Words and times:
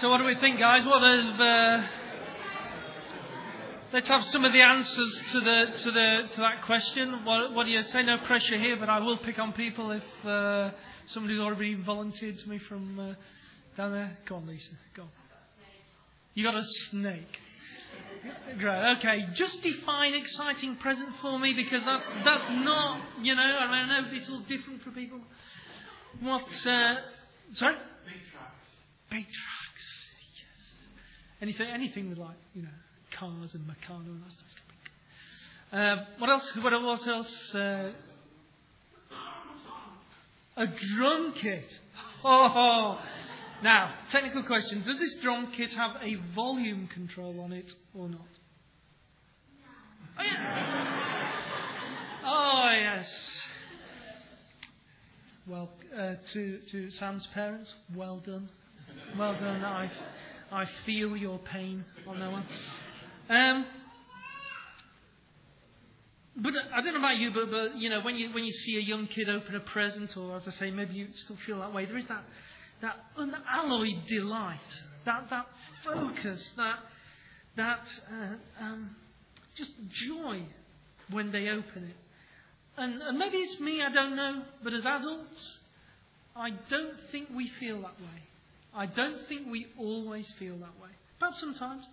So, 0.00 0.08
what 0.08 0.18
do 0.18 0.24
we 0.26 0.36
think, 0.36 0.60
guys? 0.60 0.86
What 0.86 1.02
have, 1.02 1.40
uh, 1.40 1.86
let's 3.92 4.06
have 4.06 4.22
some 4.26 4.44
of 4.44 4.52
the 4.52 4.60
answers 4.60 5.22
to 5.32 5.40
the 5.40 5.64
to 5.76 5.90
the 5.90 6.28
to 6.34 6.40
that 6.40 6.62
question. 6.66 7.24
What, 7.24 7.52
what 7.52 7.64
do 7.64 7.72
you 7.72 7.82
say? 7.82 8.04
No 8.04 8.18
pressure 8.18 8.56
here, 8.56 8.76
but 8.78 8.88
I 8.88 9.00
will 9.00 9.16
pick 9.18 9.40
on 9.40 9.52
people 9.54 9.90
if 9.90 10.04
uh, 10.24 10.70
somebody's 11.06 11.40
already 11.40 11.74
volunteered 11.74 12.38
to 12.38 12.48
me 12.48 12.58
from 12.58 13.00
uh, 13.00 13.14
down 13.76 13.90
there. 13.90 14.16
Go 14.26 14.36
on, 14.36 14.46
Lisa. 14.46 14.70
Go 14.94 15.02
on. 15.02 15.08
You 16.34 16.44
got 16.44 16.54
a 16.54 16.62
snake. 16.90 17.40
Great. 18.56 18.96
Okay. 18.98 19.26
Just 19.34 19.60
define 19.64 20.14
exciting 20.14 20.76
present 20.76 21.08
for 21.20 21.40
me 21.40 21.54
because 21.54 21.84
that 21.84 22.02
that's 22.24 22.50
not 22.64 23.00
you 23.20 23.34
know 23.34 23.42
I 23.42 23.66
don't 23.66 23.88
know 23.88 24.16
it's 24.16 24.28
all 24.28 24.42
different 24.42 24.80
for 24.82 24.92
people. 24.92 25.18
What? 26.20 26.44
Uh, 26.64 26.94
sorry. 27.52 27.74
Big 28.06 28.22
tracks. 28.30 28.68
Big 29.10 29.24
trucks. 29.24 29.67
Anything, 31.40 31.68
anything 31.70 32.08
with 32.10 32.18
like, 32.18 32.36
you 32.54 32.62
know, 32.62 32.68
cars 33.12 33.54
and 33.54 33.64
Meccano 33.64 34.06
and 34.06 34.22
that 34.22 34.32
stuff. 34.32 34.68
Uh, 35.70 35.96
what 36.18 36.30
else? 36.30 36.50
What 36.56 36.72
else? 36.72 37.06
else? 37.06 37.54
Uh, 37.54 37.92
a 40.56 40.66
drum 40.66 41.34
kit. 41.40 41.66
Oh, 42.24 42.98
now 43.62 43.94
technical 44.10 44.42
question: 44.44 44.82
Does 44.84 44.98
this 44.98 45.14
drum 45.16 45.52
kit 45.56 45.72
have 45.74 45.96
a 46.02 46.14
volume 46.34 46.88
control 46.88 47.40
on 47.40 47.52
it 47.52 47.70
or 47.94 48.08
not? 48.08 48.20
Oh 50.18 50.22
yeah. 50.24 51.32
Oh 52.24 52.70
yes. 52.80 53.08
Well, 55.46 55.70
uh, 55.96 56.14
to 56.32 56.58
to 56.70 56.90
Sam's 56.92 57.26
parents, 57.28 57.72
well 57.94 58.18
done, 58.18 58.48
well 59.18 59.34
done. 59.34 59.64
I 59.64 59.90
I 60.50 60.64
feel 60.86 61.16
your 61.16 61.38
pain 61.38 61.84
on 62.06 62.20
that 62.20 62.32
one. 62.32 62.46
Um, 63.28 63.66
but 66.36 66.52
I 66.74 66.80
don't 66.80 66.94
know 66.94 67.00
about 67.00 67.16
you, 67.18 67.30
but, 67.32 67.50
but 67.50 67.76
you 67.76 67.90
know 67.90 68.00
when 68.00 68.16
you 68.16 68.32
when 68.32 68.44
you 68.44 68.52
see 68.52 68.76
a 68.76 68.80
young 68.80 69.06
kid 69.08 69.28
open 69.28 69.54
a 69.56 69.60
present, 69.60 70.16
or 70.16 70.36
as 70.36 70.46
I 70.46 70.52
say, 70.52 70.70
maybe 70.70 70.94
you 70.94 71.08
still 71.24 71.36
feel 71.44 71.58
that 71.60 71.74
way. 71.74 71.84
There 71.84 71.98
is 71.98 72.06
that 72.06 72.22
that 72.80 72.96
unalloyed 73.16 74.06
delight, 74.08 74.58
that 75.04 75.28
that 75.30 75.46
focus, 75.84 76.48
that 76.56 76.78
that 77.56 77.80
uh, 78.10 78.64
um, 78.64 78.90
just 79.56 79.72
joy 80.06 80.42
when 81.10 81.32
they 81.32 81.48
open 81.48 81.84
it. 81.84 81.96
And, 82.76 83.02
and 83.02 83.18
maybe 83.18 83.38
it's 83.38 83.60
me, 83.60 83.82
I 83.82 83.92
don't 83.92 84.14
know, 84.14 84.44
but 84.62 84.72
as 84.72 84.86
adults, 84.86 85.58
I 86.36 86.50
don't 86.70 86.94
think 87.10 87.28
we 87.34 87.50
feel 87.58 87.82
that 87.82 88.00
way. 88.00 88.22
I 88.74 88.86
don't 88.86 89.26
think 89.28 89.50
we 89.50 89.66
always 89.78 90.26
feel 90.38 90.56
that 90.58 90.80
way. 90.80 90.90
Perhaps 91.18 91.40
sometimes. 91.40 91.84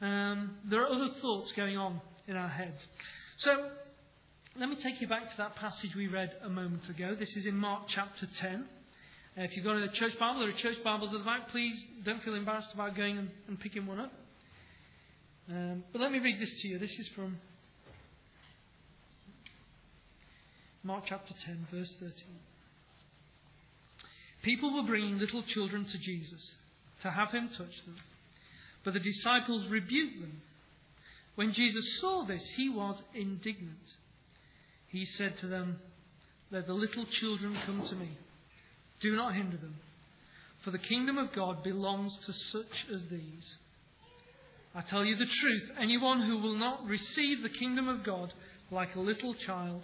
Um, 0.00 0.56
there 0.64 0.82
are 0.82 0.88
other 0.88 1.10
thoughts 1.20 1.52
going 1.52 1.76
on 1.76 2.00
in 2.26 2.36
our 2.36 2.48
heads. 2.48 2.86
So, 3.38 3.70
let 4.56 4.68
me 4.68 4.76
take 4.76 5.00
you 5.00 5.08
back 5.08 5.30
to 5.30 5.36
that 5.38 5.56
passage 5.56 5.94
we 5.94 6.06
read 6.08 6.32
a 6.42 6.48
moment 6.48 6.88
ago. 6.88 7.14
This 7.18 7.36
is 7.36 7.46
in 7.46 7.56
Mark 7.56 7.82
chapter 7.88 8.28
10. 8.40 8.64
Uh, 9.36 9.42
if 9.42 9.56
you've 9.56 9.64
got 9.64 9.76
a 9.76 9.88
church 9.88 10.18
Bible, 10.18 10.40
there 10.40 10.48
are 10.48 10.52
church 10.52 10.82
Bibles 10.82 11.12
at 11.12 11.18
the 11.18 11.24
back. 11.24 11.48
Please 11.50 11.74
don't 12.04 12.22
feel 12.22 12.34
embarrassed 12.34 12.74
about 12.74 12.96
going 12.96 13.18
and, 13.18 13.30
and 13.46 13.60
picking 13.60 13.86
one 13.86 14.00
up. 14.00 14.12
Um, 15.48 15.84
but 15.92 16.00
let 16.00 16.12
me 16.12 16.18
read 16.18 16.40
this 16.40 16.52
to 16.62 16.68
you. 16.68 16.78
This 16.78 16.98
is 16.98 17.08
from 17.14 17.38
Mark 20.82 21.04
chapter 21.06 21.34
10, 21.44 21.68
verse 21.70 21.92
13. 22.00 22.12
People 24.48 24.74
were 24.74 24.82
bringing 24.82 25.18
little 25.18 25.42
children 25.42 25.84
to 25.84 25.98
Jesus 25.98 26.52
to 27.02 27.10
have 27.10 27.32
him 27.32 27.50
touch 27.50 27.84
them, 27.84 27.96
but 28.82 28.94
the 28.94 28.98
disciples 28.98 29.66
rebuked 29.68 30.22
them. 30.22 30.40
When 31.34 31.52
Jesus 31.52 32.00
saw 32.00 32.24
this, 32.24 32.42
he 32.56 32.70
was 32.70 32.98
indignant. 33.14 33.76
He 34.86 35.04
said 35.04 35.36
to 35.40 35.48
them, 35.48 35.80
Let 36.50 36.66
the 36.66 36.72
little 36.72 37.04
children 37.04 37.58
come 37.66 37.82
to 37.88 37.94
me. 37.94 38.08
Do 39.00 39.14
not 39.14 39.34
hinder 39.34 39.58
them, 39.58 39.76
for 40.64 40.70
the 40.70 40.78
kingdom 40.78 41.18
of 41.18 41.34
God 41.34 41.62
belongs 41.62 42.16
to 42.24 42.32
such 42.32 42.86
as 42.90 43.02
these. 43.10 43.56
I 44.74 44.80
tell 44.80 45.04
you 45.04 45.14
the 45.14 45.26
truth 45.26 45.72
anyone 45.78 46.22
who 46.22 46.38
will 46.38 46.56
not 46.56 46.86
receive 46.86 47.42
the 47.42 47.50
kingdom 47.50 47.86
of 47.86 48.02
God 48.02 48.32
like 48.70 48.94
a 48.94 49.00
little 49.00 49.34
child 49.34 49.82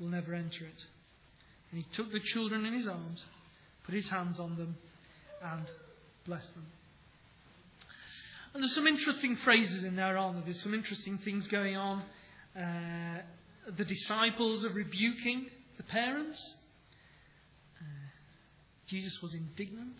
will 0.00 0.08
never 0.08 0.34
enter 0.34 0.64
it. 0.64 0.84
And 1.70 1.80
he 1.80 1.86
took 1.94 2.10
the 2.10 2.18
children 2.18 2.66
in 2.66 2.72
his 2.72 2.88
arms, 2.88 3.24
put 3.90 3.96
his 3.96 4.08
hands 4.08 4.38
on 4.38 4.56
them, 4.56 4.76
and 5.42 5.66
blessed 6.24 6.54
them. 6.54 6.66
And 8.54 8.62
there's 8.62 8.74
some 8.74 8.86
interesting 8.86 9.36
phrases 9.42 9.82
in 9.82 9.96
there, 9.96 10.16
aren't 10.16 10.36
there? 10.36 10.44
There's 10.44 10.62
some 10.62 10.74
interesting 10.74 11.18
things 11.18 11.48
going 11.48 11.76
on. 11.76 12.02
Uh, 12.56 13.22
the 13.76 13.84
disciples 13.84 14.64
are 14.64 14.70
rebuking 14.70 15.46
the 15.76 15.82
parents. 15.82 16.40
Uh, 17.80 17.84
Jesus 18.86 19.20
was 19.22 19.34
indignant. 19.34 19.96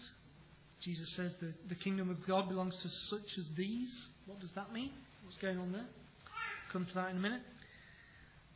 Jesus 0.80 1.12
says 1.16 1.32
that 1.40 1.68
the 1.68 1.74
kingdom 1.74 2.10
of 2.10 2.24
God 2.26 2.48
belongs 2.48 2.76
to 2.82 2.88
such 2.88 3.38
as 3.38 3.46
these. 3.56 3.90
What 4.26 4.38
does 4.38 4.50
that 4.54 4.72
mean? 4.72 4.90
What's 5.24 5.36
going 5.38 5.58
on 5.58 5.72
there? 5.72 5.86
Come 6.72 6.86
to 6.86 6.94
that 6.94 7.10
in 7.10 7.16
a 7.16 7.20
minute. 7.20 7.42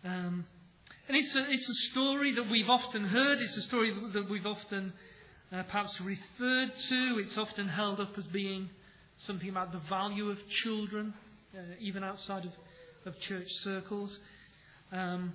Um, 0.05 0.47
and 1.09 1.17
it's 1.17 1.35
a, 1.35 1.51
it's 1.51 1.69
a 1.69 1.91
story 1.91 2.35
that 2.37 2.49
we've 2.49 2.69
often 2.69 3.05
heard. 3.05 3.39
It's 3.41 3.57
a 3.57 3.63
story 3.63 3.93
that 4.13 4.31
we've 4.31 4.47
often 4.47 4.93
uh, 5.55 5.63
perhaps 5.65 6.01
referred 6.01 6.73
to. 6.89 7.19
It's 7.25 7.37
often 7.39 7.69
held 7.69 8.01
up 8.01 8.17
as 8.17 8.25
being 8.27 8.69
something 9.19 9.49
about 9.49 9.73
the 9.73 9.81
value 9.89 10.31
of 10.31 10.39
children, 10.49 11.15
uh, 11.57 11.61
even 11.81 12.03
outside 12.03 12.45
of, 12.45 12.53
of 13.07 13.21
church 13.21 13.47
circles. 13.63 14.19
Um, 14.93 15.35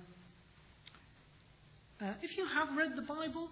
uh, 2.00 2.12
if 2.22 2.36
you 2.36 2.46
have 2.46 2.76
read 2.76 2.96
the 2.96 3.02
Bible, 3.02 3.48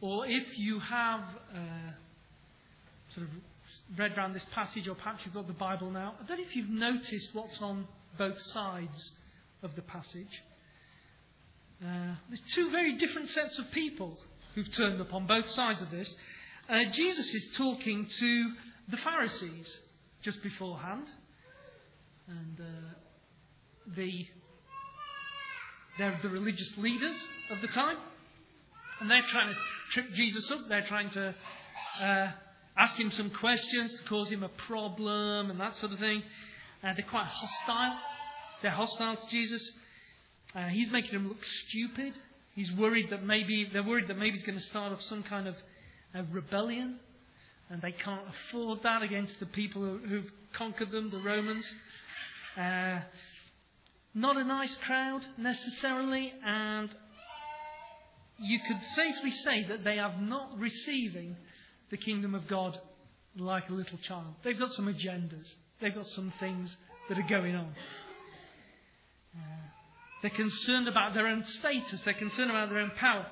or 0.00 0.26
if 0.26 0.58
you 0.58 0.80
have 0.80 1.20
uh, 1.54 1.92
sort 3.10 3.26
of 3.26 3.98
read 3.98 4.16
around 4.16 4.32
this 4.32 4.46
passage, 4.52 4.88
or 4.88 4.94
perhaps 4.94 5.20
you've 5.24 5.34
got 5.34 5.46
the 5.46 5.52
Bible 5.52 5.90
now, 5.90 6.14
I 6.20 6.26
don't 6.26 6.38
know 6.38 6.44
if 6.44 6.56
you've 6.56 6.68
noticed 6.68 7.28
what's 7.32 7.60
on 7.60 7.86
both 8.18 8.40
sides 8.40 9.12
of 9.62 9.74
the 9.76 9.82
passage. 9.82 10.42
Uh, 11.84 12.14
there's 12.28 12.42
two 12.54 12.70
very 12.70 12.96
different 12.96 13.28
sets 13.30 13.58
of 13.58 13.70
people 13.72 14.16
who've 14.54 14.70
turned 14.72 15.00
up 15.00 15.12
on 15.12 15.26
both 15.26 15.48
sides 15.50 15.82
of 15.82 15.90
this. 15.90 16.12
Uh, 16.68 16.84
Jesus 16.92 17.26
is 17.26 17.46
talking 17.56 18.08
to 18.18 18.52
the 18.88 18.96
Pharisees 18.98 19.78
just 20.22 20.42
beforehand, 20.42 21.06
and 22.28 22.60
uh, 22.60 23.94
the 23.94 24.26
they're 25.98 26.18
the 26.22 26.28
religious 26.28 26.72
leaders 26.76 27.14
of 27.50 27.60
the 27.60 27.68
time, 27.68 27.96
and 29.00 29.10
they're 29.10 29.22
trying 29.22 29.52
to 29.52 29.58
trip 29.90 30.12
Jesus 30.12 30.50
up. 30.50 30.60
They're 30.68 30.86
trying 30.86 31.10
to 31.10 31.34
uh, 32.00 32.30
ask 32.76 32.96
him 32.96 33.10
some 33.10 33.30
questions 33.30 33.94
to 34.00 34.04
cause 34.08 34.30
him 34.30 34.42
a 34.42 34.48
problem 34.48 35.50
and 35.50 35.60
that 35.60 35.76
sort 35.76 35.92
of 35.92 35.98
thing. 35.98 36.22
Uh, 36.82 36.94
they're 36.94 37.06
quite 37.08 37.26
hostile 37.26 37.98
they're 38.64 38.72
hostile 38.72 39.16
to 39.16 39.26
Jesus. 39.28 39.62
Uh, 40.54 40.68
he's 40.68 40.90
making 40.90 41.12
them 41.12 41.28
look 41.28 41.44
stupid. 41.44 42.14
He's 42.54 42.70
worried 42.72 43.10
that 43.10 43.24
maybe 43.24 43.68
they're 43.72 43.82
worried 43.82 44.08
that 44.08 44.18
maybe 44.18 44.36
he's 44.36 44.46
going 44.46 44.58
to 44.58 44.64
start 44.64 44.92
off 44.92 45.02
some 45.02 45.22
kind 45.22 45.48
of 45.48 45.56
rebellion, 46.32 47.00
and 47.68 47.82
they 47.82 47.92
can't 47.92 48.22
afford 48.28 48.82
that 48.82 49.02
against 49.02 49.40
the 49.40 49.46
people 49.46 49.82
who, 49.82 49.98
who've 49.98 50.30
conquered 50.52 50.90
them, 50.90 51.10
the 51.10 51.18
Romans. 51.18 51.64
Uh, 52.56 53.00
not 54.14 54.36
a 54.36 54.44
nice 54.44 54.76
crowd 54.76 55.26
necessarily, 55.36 56.32
and 56.44 56.88
you 58.38 58.60
could 58.66 58.78
safely 58.94 59.32
say 59.32 59.64
that 59.64 59.82
they 59.82 59.98
are 59.98 60.14
not 60.20 60.56
receiving 60.58 61.36
the 61.90 61.96
kingdom 61.96 62.34
of 62.34 62.46
God 62.46 62.78
like 63.36 63.68
a 63.68 63.72
little 63.72 63.98
child. 63.98 64.34
They've 64.44 64.58
got 64.58 64.70
some 64.70 64.86
agendas. 64.86 65.52
They've 65.80 65.94
got 65.94 66.06
some 66.06 66.32
things 66.38 66.76
that 67.08 67.18
are 67.18 67.28
going 67.28 67.56
on. 67.56 67.72
They're 70.24 70.30
concerned 70.30 70.88
about 70.88 71.12
their 71.12 71.26
own 71.26 71.44
status. 71.44 72.00
They're 72.02 72.14
concerned 72.14 72.48
about 72.48 72.70
their 72.70 72.78
own 72.78 72.92
power. 72.92 73.26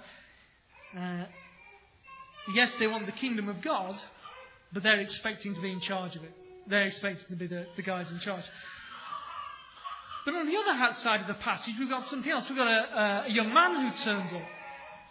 Uh, 0.94 1.24
yes, 2.54 2.70
they 2.78 2.86
want 2.86 3.06
the 3.06 3.12
kingdom 3.12 3.48
of 3.48 3.62
God, 3.62 3.98
but 4.74 4.82
they're 4.82 5.00
expecting 5.00 5.54
to 5.54 5.60
be 5.62 5.72
in 5.72 5.80
charge 5.80 6.16
of 6.16 6.22
it. 6.22 6.34
They're 6.66 6.82
expecting 6.82 7.24
to 7.30 7.36
be 7.36 7.46
the, 7.46 7.64
the 7.76 7.82
guys 7.82 8.10
in 8.10 8.20
charge. 8.20 8.44
But 10.26 10.34
on 10.34 10.46
the 10.46 10.54
other 10.54 10.94
side 10.96 11.22
of 11.22 11.28
the 11.28 11.42
passage, 11.42 11.72
we've 11.78 11.88
got 11.88 12.06
something 12.08 12.30
else. 12.30 12.44
We've 12.46 12.58
got 12.58 12.68
a, 12.68 13.24
a 13.26 13.30
young 13.30 13.54
man 13.54 13.90
who 13.90 13.96
turns 14.04 14.30
up. 14.30 14.42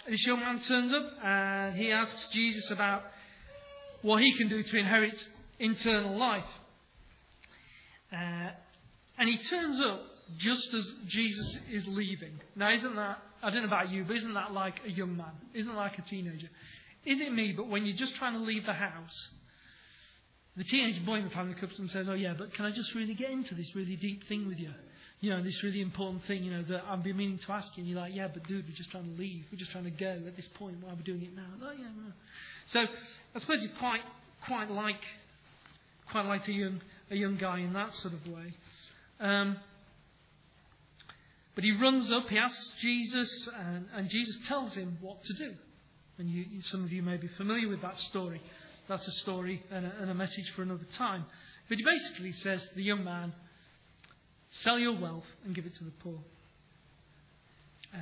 This 0.08 0.24
young 0.28 0.40
man 0.40 0.62
turns 0.62 0.94
up 0.94 1.06
and 1.24 1.76
he 1.76 1.92
asks 1.92 2.28
Jesus 2.32 2.70
about 2.70 3.02
what 4.04 4.22
he 4.22 4.38
can 4.38 4.50
do 4.50 4.62
to 4.62 4.78
inherit 4.78 5.26
eternal 5.58 6.16
life. 6.16 6.46
Uh, 8.14 8.52
and 9.18 9.28
he 9.28 9.40
turns 9.40 9.80
up 9.84 10.11
just 10.38 10.74
as 10.74 10.86
Jesus 11.08 11.58
is 11.72 11.84
leaving. 11.88 12.40
Now, 12.56 12.74
isn't 12.74 12.96
that, 12.96 13.18
I 13.42 13.50
don't 13.50 13.62
know 13.62 13.68
about 13.68 13.90
you, 13.90 14.04
but 14.06 14.16
isn't 14.18 14.34
that 14.34 14.52
like 14.52 14.80
a 14.86 14.92
young 14.92 15.18
man? 15.18 15.34
Isn't 15.54 15.76
like 15.76 15.98
a 15.98 16.02
teenager? 16.02 16.50
Is 17.06 17.20
it 17.20 17.34
me, 17.34 17.54
but 17.56 17.68
when 17.68 17.86
you're 17.86 17.98
just 17.98 18.16
trying 18.16 18.34
to 18.34 18.40
leave 18.40 18.66
the 18.66 18.74
house, 18.74 19.30
the 20.58 20.64
teenage 20.64 21.04
boy 21.06 21.16
in 21.16 21.24
the 21.24 21.30
family 21.30 21.56
comes 21.56 21.80
and 21.80 21.90
says, 21.90 22.08
Oh, 22.10 22.14
yeah, 22.14 22.34
but 22.38 22.54
can 22.54 22.66
I 22.66 22.72
just 22.72 22.94
really 22.94 23.14
get 23.14 23.32
into 23.32 23.56
this 23.56 23.74
really 23.76 23.96
deep 23.96 24.28
thing 24.28 24.48
with 24.48 24.60
you? 24.60 24.72
You 25.22 25.30
know, 25.30 25.44
this 25.44 25.64
really 25.64 25.82
important 25.82 26.26
thing, 26.26 26.44
you 26.44 26.52
know, 26.52 26.64
that 26.64 26.84
I've 26.90 27.04
been 27.04 27.18
meaning 27.18 27.40
to 27.46 27.52
ask 27.52 27.68
you. 27.78 27.82
And 27.82 27.90
you're 27.90 28.00
like, 28.00 28.14
Yeah, 28.14 28.28
but 28.28 28.44
dude, 28.44 28.66
we're 28.68 28.76
just 28.76 28.92
trying 28.92 29.06
to 29.06 29.20
leave. 29.20 29.46
We're 29.52 29.58
just 29.58 29.72
trying 29.72 29.86
to 29.86 29.92
go 29.92 30.20
at 30.28 30.36
this 30.36 30.48
point. 30.56 30.78
Why 30.82 30.92
are 30.92 30.96
we 30.96 31.04
doing 31.04 31.22
it 31.22 31.36
now? 31.36 31.48
Oh, 31.64 31.72
yeah, 31.72 31.86
no. 31.86 32.12
So 32.68 32.80
I 32.80 33.40
suppose 33.40 33.64
it's 33.64 33.78
quite, 33.80 34.02
quite 34.46 34.70
like, 34.70 35.02
quite 36.12 36.26
like 36.26 36.48
a 36.48 36.52
young, 36.52 36.82
a 37.10 37.16
young 37.16 37.38
guy 37.38 37.60
in 37.60 37.74
that 37.74 37.96
sort 37.96 38.14
of 38.14 38.28
way. 38.28 38.54
Um, 39.20 39.58
but 41.56 41.64
he 41.64 41.72
runs 41.72 42.12
up, 42.12 42.30
he 42.30 42.38
asks 42.38 42.70
Jesus, 42.80 43.50
and, 43.60 43.86
and 43.94 44.10
Jesus 44.10 44.38
tells 44.48 44.74
him 44.74 44.98
what 45.02 45.24
to 45.24 45.34
do. 45.34 45.54
And 46.18 46.30
you, 46.30 46.62
some 46.62 46.84
of 46.84 46.92
you 46.92 47.02
may 47.02 47.18
be 47.18 47.28
familiar 47.30 47.68
with 47.68 47.82
that 47.82 48.00
story. 48.00 48.42
That's 48.88 49.08
a 49.08 49.12
story 49.12 49.64
and 49.72 49.86
a, 49.86 49.92
and 50.02 50.10
a 50.12 50.14
message 50.14 50.50
for 50.56 50.62
another 50.62 50.88
time. 50.98 51.26
But 51.68 51.78
he 51.78 51.84
basically 51.84 52.32
says 52.34 52.64
to 52.64 52.76
the 52.76 52.84
young 52.84 53.04
man, 53.04 53.34
sell 54.52 54.78
your 54.78 55.00
wealth 55.00 55.26
and 55.46 55.56
give 55.56 55.66
it 55.66 55.76
to 55.76 55.84
the 55.84 55.92
poor. 55.92 56.20
Uh, 57.94 58.00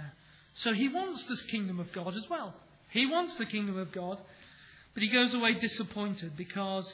so 0.56 0.74
he 0.74 0.90
wants 0.90 1.24
this 1.26 1.42
kingdom 1.44 1.80
of 1.80 1.92
God 1.92 2.16
as 2.16 2.28
well. 2.30 2.54
He 2.90 3.06
wants 3.06 3.36
the 3.36 3.46
kingdom 3.46 3.78
of 3.78 3.92
God, 3.92 4.18
but 4.94 5.04
he 5.04 5.10
goes 5.10 5.34
away 5.34 5.54
disappointed 5.54 6.36
because 6.36 6.92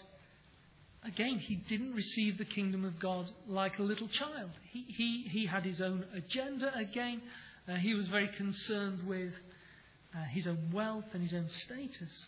again, 1.05 1.39
he 1.39 1.55
didn't 1.55 1.93
receive 1.93 2.37
the 2.37 2.45
kingdom 2.45 2.83
of 2.83 2.99
God 2.99 3.29
like 3.47 3.79
a 3.79 3.83
little 3.83 4.07
child. 4.07 4.51
He, 4.71 4.85
he, 4.87 5.21
he 5.29 5.45
had 5.45 5.63
his 5.63 5.81
own 5.81 6.05
agenda 6.13 6.75
again. 6.75 7.21
Uh, 7.67 7.75
he 7.75 7.93
was 7.93 8.07
very 8.07 8.27
concerned 8.29 9.07
with 9.07 9.33
uh, 10.15 10.23
his 10.31 10.47
own 10.47 10.71
wealth 10.73 11.05
and 11.13 11.21
his 11.21 11.33
own 11.33 11.49
status. 11.49 12.25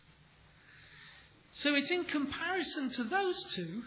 So 1.53 1.73
it's 1.73 1.89
in 1.89 2.05
comparison 2.05 2.91
to 2.91 3.03
those 3.03 3.43
two 3.55 3.81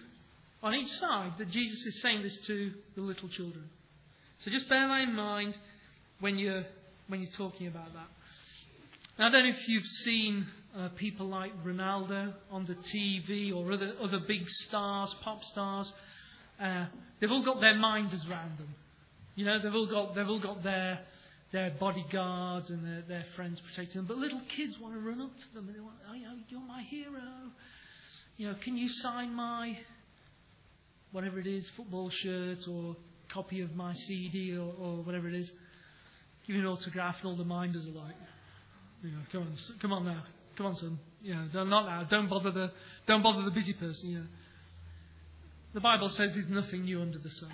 on 0.62 0.74
each 0.74 0.90
side 0.90 1.32
that 1.38 1.50
Jesus 1.50 1.86
is 1.86 2.02
saying 2.02 2.22
this 2.22 2.38
to 2.46 2.72
the 2.96 3.00
little 3.00 3.28
children. 3.28 3.64
So 4.40 4.50
just 4.50 4.68
bear 4.68 4.88
that 4.88 5.02
in 5.02 5.14
mind 5.14 5.56
when 6.18 6.38
you're, 6.38 6.64
when 7.08 7.20
you're 7.20 7.32
talking 7.32 7.66
about 7.66 7.92
that. 7.92 8.08
Now, 9.18 9.28
I 9.28 9.30
don't 9.30 9.44
know 9.44 9.50
if 9.50 9.68
you've 9.68 9.86
seen 9.86 10.46
uh, 10.76 10.88
people 10.96 11.26
like 11.26 11.52
Ronaldo 11.64 12.32
on 12.50 12.66
the 12.66 12.74
TV 12.74 13.54
or 13.54 13.72
other, 13.72 13.92
other 14.00 14.20
big 14.26 14.48
stars, 14.48 15.14
pop 15.22 15.42
stars. 15.44 15.92
Uh, 16.62 16.86
they've 17.20 17.30
all 17.30 17.44
got 17.44 17.60
their 17.60 17.74
minders 17.74 18.24
around 18.28 18.58
them. 18.58 18.74
You 19.34 19.46
know, 19.46 19.58
they've 19.62 19.74
all 19.74 19.86
got, 19.86 20.14
they've 20.14 20.28
all 20.28 20.40
got 20.40 20.62
their, 20.62 21.00
their 21.52 21.70
bodyguards 21.70 22.70
and 22.70 22.84
their, 22.84 23.02
their 23.08 23.24
friends 23.34 23.60
protecting 23.60 24.00
them. 24.00 24.06
But 24.06 24.18
little 24.18 24.40
kids 24.56 24.78
want 24.78 24.94
to 24.94 25.00
run 25.00 25.20
up 25.20 25.32
to 25.32 25.54
them 25.54 25.66
and 25.66 25.76
they 25.76 25.80
want, 25.80 25.96
oh, 26.08 26.14
you 26.14 26.24
know, 26.24 26.34
you're 26.48 26.60
my 26.60 26.82
hero. 26.82 27.50
You 28.36 28.48
know, 28.48 28.54
can 28.62 28.76
you 28.76 28.88
sign 28.88 29.34
my, 29.34 29.76
whatever 31.12 31.38
it 31.40 31.46
is, 31.46 31.68
football 31.76 32.10
shirt 32.10 32.68
or 32.68 32.96
copy 33.32 33.60
of 33.60 33.74
my 33.74 33.92
CD 33.94 34.56
or, 34.56 34.72
or 34.78 35.02
whatever 35.02 35.28
it 35.28 35.34
is? 35.34 35.50
Give 36.46 36.56
me 36.56 36.62
an 36.62 36.68
autograph 36.68 37.16
and 37.22 37.26
all 37.26 37.36
the 37.36 37.44
minders 37.44 37.86
are 37.86 37.90
like, 37.90 38.14
you 39.02 39.10
know, 39.10 39.18
come 39.32 39.42
on, 39.42 39.56
come 39.80 39.92
on 39.92 40.04
now. 40.04 40.22
Come 40.60 40.66
on, 40.66 40.76
son. 40.76 40.98
You 41.22 41.34
know, 41.34 41.64
not 41.64 41.86
now. 41.86 42.04
Don't 42.04 42.28
bother 42.28 42.50
the 42.50 42.70
don't 43.06 43.22
bother 43.22 43.42
the 43.44 43.50
busy 43.50 43.72
person. 43.72 44.12
Know. 44.12 44.26
The 45.72 45.80
Bible 45.80 46.10
says 46.10 46.32
there's 46.34 46.50
nothing 46.50 46.84
new 46.84 47.00
under 47.00 47.18
the 47.18 47.30
sun. 47.30 47.50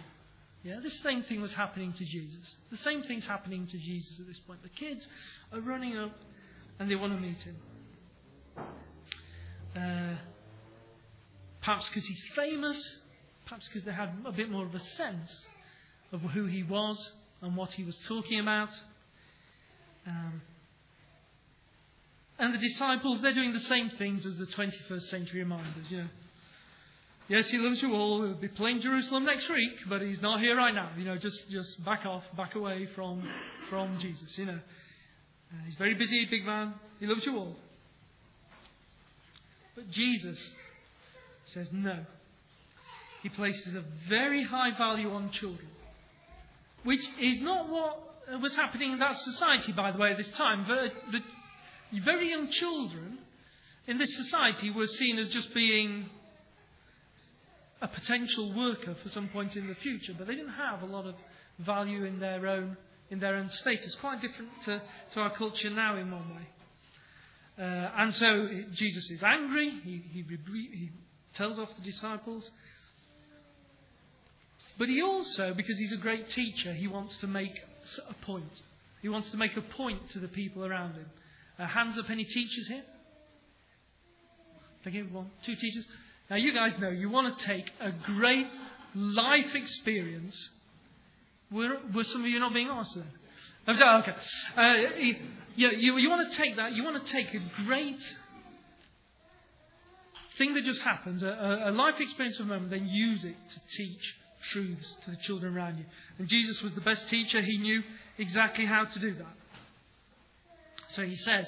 Yeah, 0.64 0.80
the 0.82 0.90
same 0.90 1.22
thing 1.22 1.40
was 1.40 1.52
happening 1.52 1.92
to 1.92 2.04
Jesus. 2.04 2.56
The 2.72 2.78
same 2.78 3.04
thing's 3.04 3.24
happening 3.24 3.68
to 3.68 3.78
Jesus 3.78 4.18
at 4.18 4.26
this 4.26 4.40
point. 4.40 4.60
The 4.64 4.70
kids 4.70 5.06
are 5.52 5.60
running 5.60 5.96
up 5.96 6.16
and 6.80 6.90
they 6.90 6.96
want 6.96 7.12
to 7.12 7.20
meet 7.20 7.40
him. 7.42 7.56
Uh, 9.76 10.16
perhaps 11.60 11.88
because 11.88 12.06
he's 12.06 12.24
famous, 12.34 12.98
perhaps 13.44 13.68
because 13.68 13.84
they 13.84 13.92
had 13.92 14.10
a 14.24 14.32
bit 14.32 14.50
more 14.50 14.66
of 14.66 14.74
a 14.74 14.80
sense 14.80 15.44
of 16.10 16.22
who 16.22 16.46
he 16.46 16.64
was 16.64 17.12
and 17.40 17.56
what 17.56 17.72
he 17.74 17.84
was 17.84 17.96
talking 18.08 18.40
about. 18.40 18.70
Um, 20.08 20.42
and 22.38 22.54
the 22.54 22.58
disciples, 22.58 23.20
they're 23.22 23.34
doing 23.34 23.52
the 23.52 23.60
same 23.60 23.90
things 23.90 24.26
as 24.26 24.36
the 24.36 24.46
21st 24.46 25.02
century 25.02 25.40
reminders, 25.40 25.90
you 25.90 25.98
know. 25.98 26.08
Yes, 27.28 27.50
he 27.50 27.58
loves 27.58 27.82
you 27.82 27.92
all. 27.92 28.22
He'll 28.22 28.34
be 28.34 28.48
playing 28.48 28.82
Jerusalem 28.82 29.24
next 29.24 29.48
week, 29.48 29.72
but 29.88 30.00
he's 30.00 30.20
not 30.20 30.40
here 30.40 30.56
right 30.56 30.74
now. 30.74 30.90
You 30.96 31.04
know, 31.04 31.16
just, 31.16 31.48
just 31.50 31.84
back 31.84 32.06
off, 32.06 32.22
back 32.36 32.54
away 32.54 32.86
from, 32.94 33.28
from 33.68 33.98
Jesus, 33.98 34.38
you 34.38 34.46
know. 34.46 34.60
Uh, 35.52 35.64
he's 35.64 35.74
very 35.74 35.94
busy, 35.94 36.24
big 36.30 36.44
man. 36.44 36.74
He 37.00 37.06
loves 37.06 37.24
you 37.24 37.36
all. 37.36 37.56
But 39.74 39.90
Jesus 39.90 40.38
says 41.46 41.68
no. 41.72 41.98
He 43.22 43.28
places 43.30 43.74
a 43.74 43.82
very 44.08 44.44
high 44.44 44.76
value 44.76 45.10
on 45.10 45.30
children, 45.30 45.68
which 46.84 47.04
is 47.20 47.40
not 47.40 47.68
what 47.68 48.40
was 48.40 48.54
happening 48.54 48.92
in 48.92 48.98
that 49.00 49.16
society, 49.18 49.72
by 49.72 49.90
the 49.90 49.98
way, 49.98 50.12
at 50.12 50.16
this 50.16 50.30
time. 50.30 50.66
The, 50.68 50.90
the 51.10 51.24
very 52.00 52.30
young 52.30 52.50
children 52.50 53.18
in 53.86 53.98
this 53.98 54.14
society 54.16 54.70
were 54.70 54.86
seen 54.86 55.18
as 55.18 55.28
just 55.28 55.54
being 55.54 56.06
a 57.80 57.88
potential 57.88 58.52
worker 58.54 58.94
for 59.02 59.08
some 59.10 59.28
point 59.28 59.56
in 59.56 59.66
the 59.66 59.74
future, 59.74 60.14
but 60.16 60.26
they 60.26 60.34
didn't 60.34 60.54
have 60.54 60.82
a 60.82 60.86
lot 60.86 61.06
of 61.06 61.14
value 61.58 62.04
in 62.04 62.18
their 62.18 62.46
own 62.46 62.76
in 63.10 63.20
their 63.20 63.36
own 63.36 63.48
status. 63.48 63.94
Quite 64.00 64.20
different 64.20 64.50
to, 64.64 64.82
to 65.14 65.20
our 65.20 65.30
culture 65.30 65.70
now 65.70 65.96
in 65.96 66.10
one 66.10 66.28
way. 66.34 66.46
Uh, 67.58 67.90
and 67.98 68.14
so 68.14 68.48
Jesus 68.72 69.10
is 69.10 69.22
angry. 69.22 69.70
He, 69.84 70.02
he, 70.12 70.24
he 70.48 70.90
tells 71.34 71.58
off 71.58 71.68
the 71.76 71.84
disciples. 71.84 72.50
But 74.78 74.88
he 74.88 75.02
also, 75.02 75.54
because 75.54 75.78
he's 75.78 75.92
a 75.92 75.96
great 75.96 76.28
teacher, 76.30 76.74
he 76.74 76.88
wants 76.88 77.16
to 77.18 77.26
make 77.26 77.58
a 78.08 78.14
point. 78.26 78.62
He 79.00 79.08
wants 79.08 79.30
to 79.30 79.36
make 79.36 79.56
a 79.56 79.62
point 79.62 80.10
to 80.10 80.18
the 80.18 80.28
people 80.28 80.64
around 80.64 80.94
him. 80.94 81.06
Uh, 81.58 81.66
hands 81.66 81.98
up, 81.98 82.10
any 82.10 82.24
teachers 82.24 82.68
here? 82.68 82.82
Thank 84.84 84.96
you. 84.96 85.04
One, 85.04 85.30
two 85.42 85.56
teachers. 85.56 85.86
Now, 86.30 86.36
you 86.36 86.52
guys 86.52 86.72
know 86.78 86.90
you 86.90 87.08
want 87.08 87.36
to 87.36 87.44
take 87.44 87.70
a 87.80 87.90
great 87.90 88.46
life 88.94 89.54
experience. 89.54 90.50
Were, 91.50 91.78
were 91.94 92.04
some 92.04 92.22
of 92.22 92.28
you 92.28 92.38
not 92.38 92.52
being 92.52 92.68
honest 92.68 92.94
then? 92.94 93.06
Okay. 93.68 94.14
Uh, 94.56 94.74
you, 95.56 95.70
you, 95.70 95.98
you 95.98 96.10
want 96.10 96.30
to 96.30 96.36
take 96.36 96.56
that, 96.56 96.72
you 96.72 96.84
want 96.84 97.04
to 97.04 97.12
take 97.12 97.34
a 97.34 97.64
great 97.64 98.00
thing 100.38 100.54
that 100.54 100.64
just 100.64 100.82
happens, 100.82 101.22
a, 101.22 101.62
a 101.66 101.70
life 101.70 101.94
experience 101.98 102.38
of 102.38 102.46
a 102.46 102.48
moment, 102.48 102.70
then 102.70 102.86
use 102.86 103.24
it 103.24 103.36
to 103.48 103.76
teach 103.76 104.14
truths 104.52 104.96
to 105.04 105.10
the 105.10 105.16
children 105.16 105.56
around 105.56 105.78
you. 105.78 105.84
And 106.18 106.28
Jesus 106.28 106.62
was 106.62 106.72
the 106.74 106.80
best 106.80 107.08
teacher. 107.08 107.40
He 107.40 107.58
knew 107.58 107.82
exactly 108.18 108.66
how 108.66 108.84
to 108.84 108.98
do 108.98 109.14
that. 109.14 109.34
So 110.96 111.02
he 111.02 111.16
says, 111.16 111.46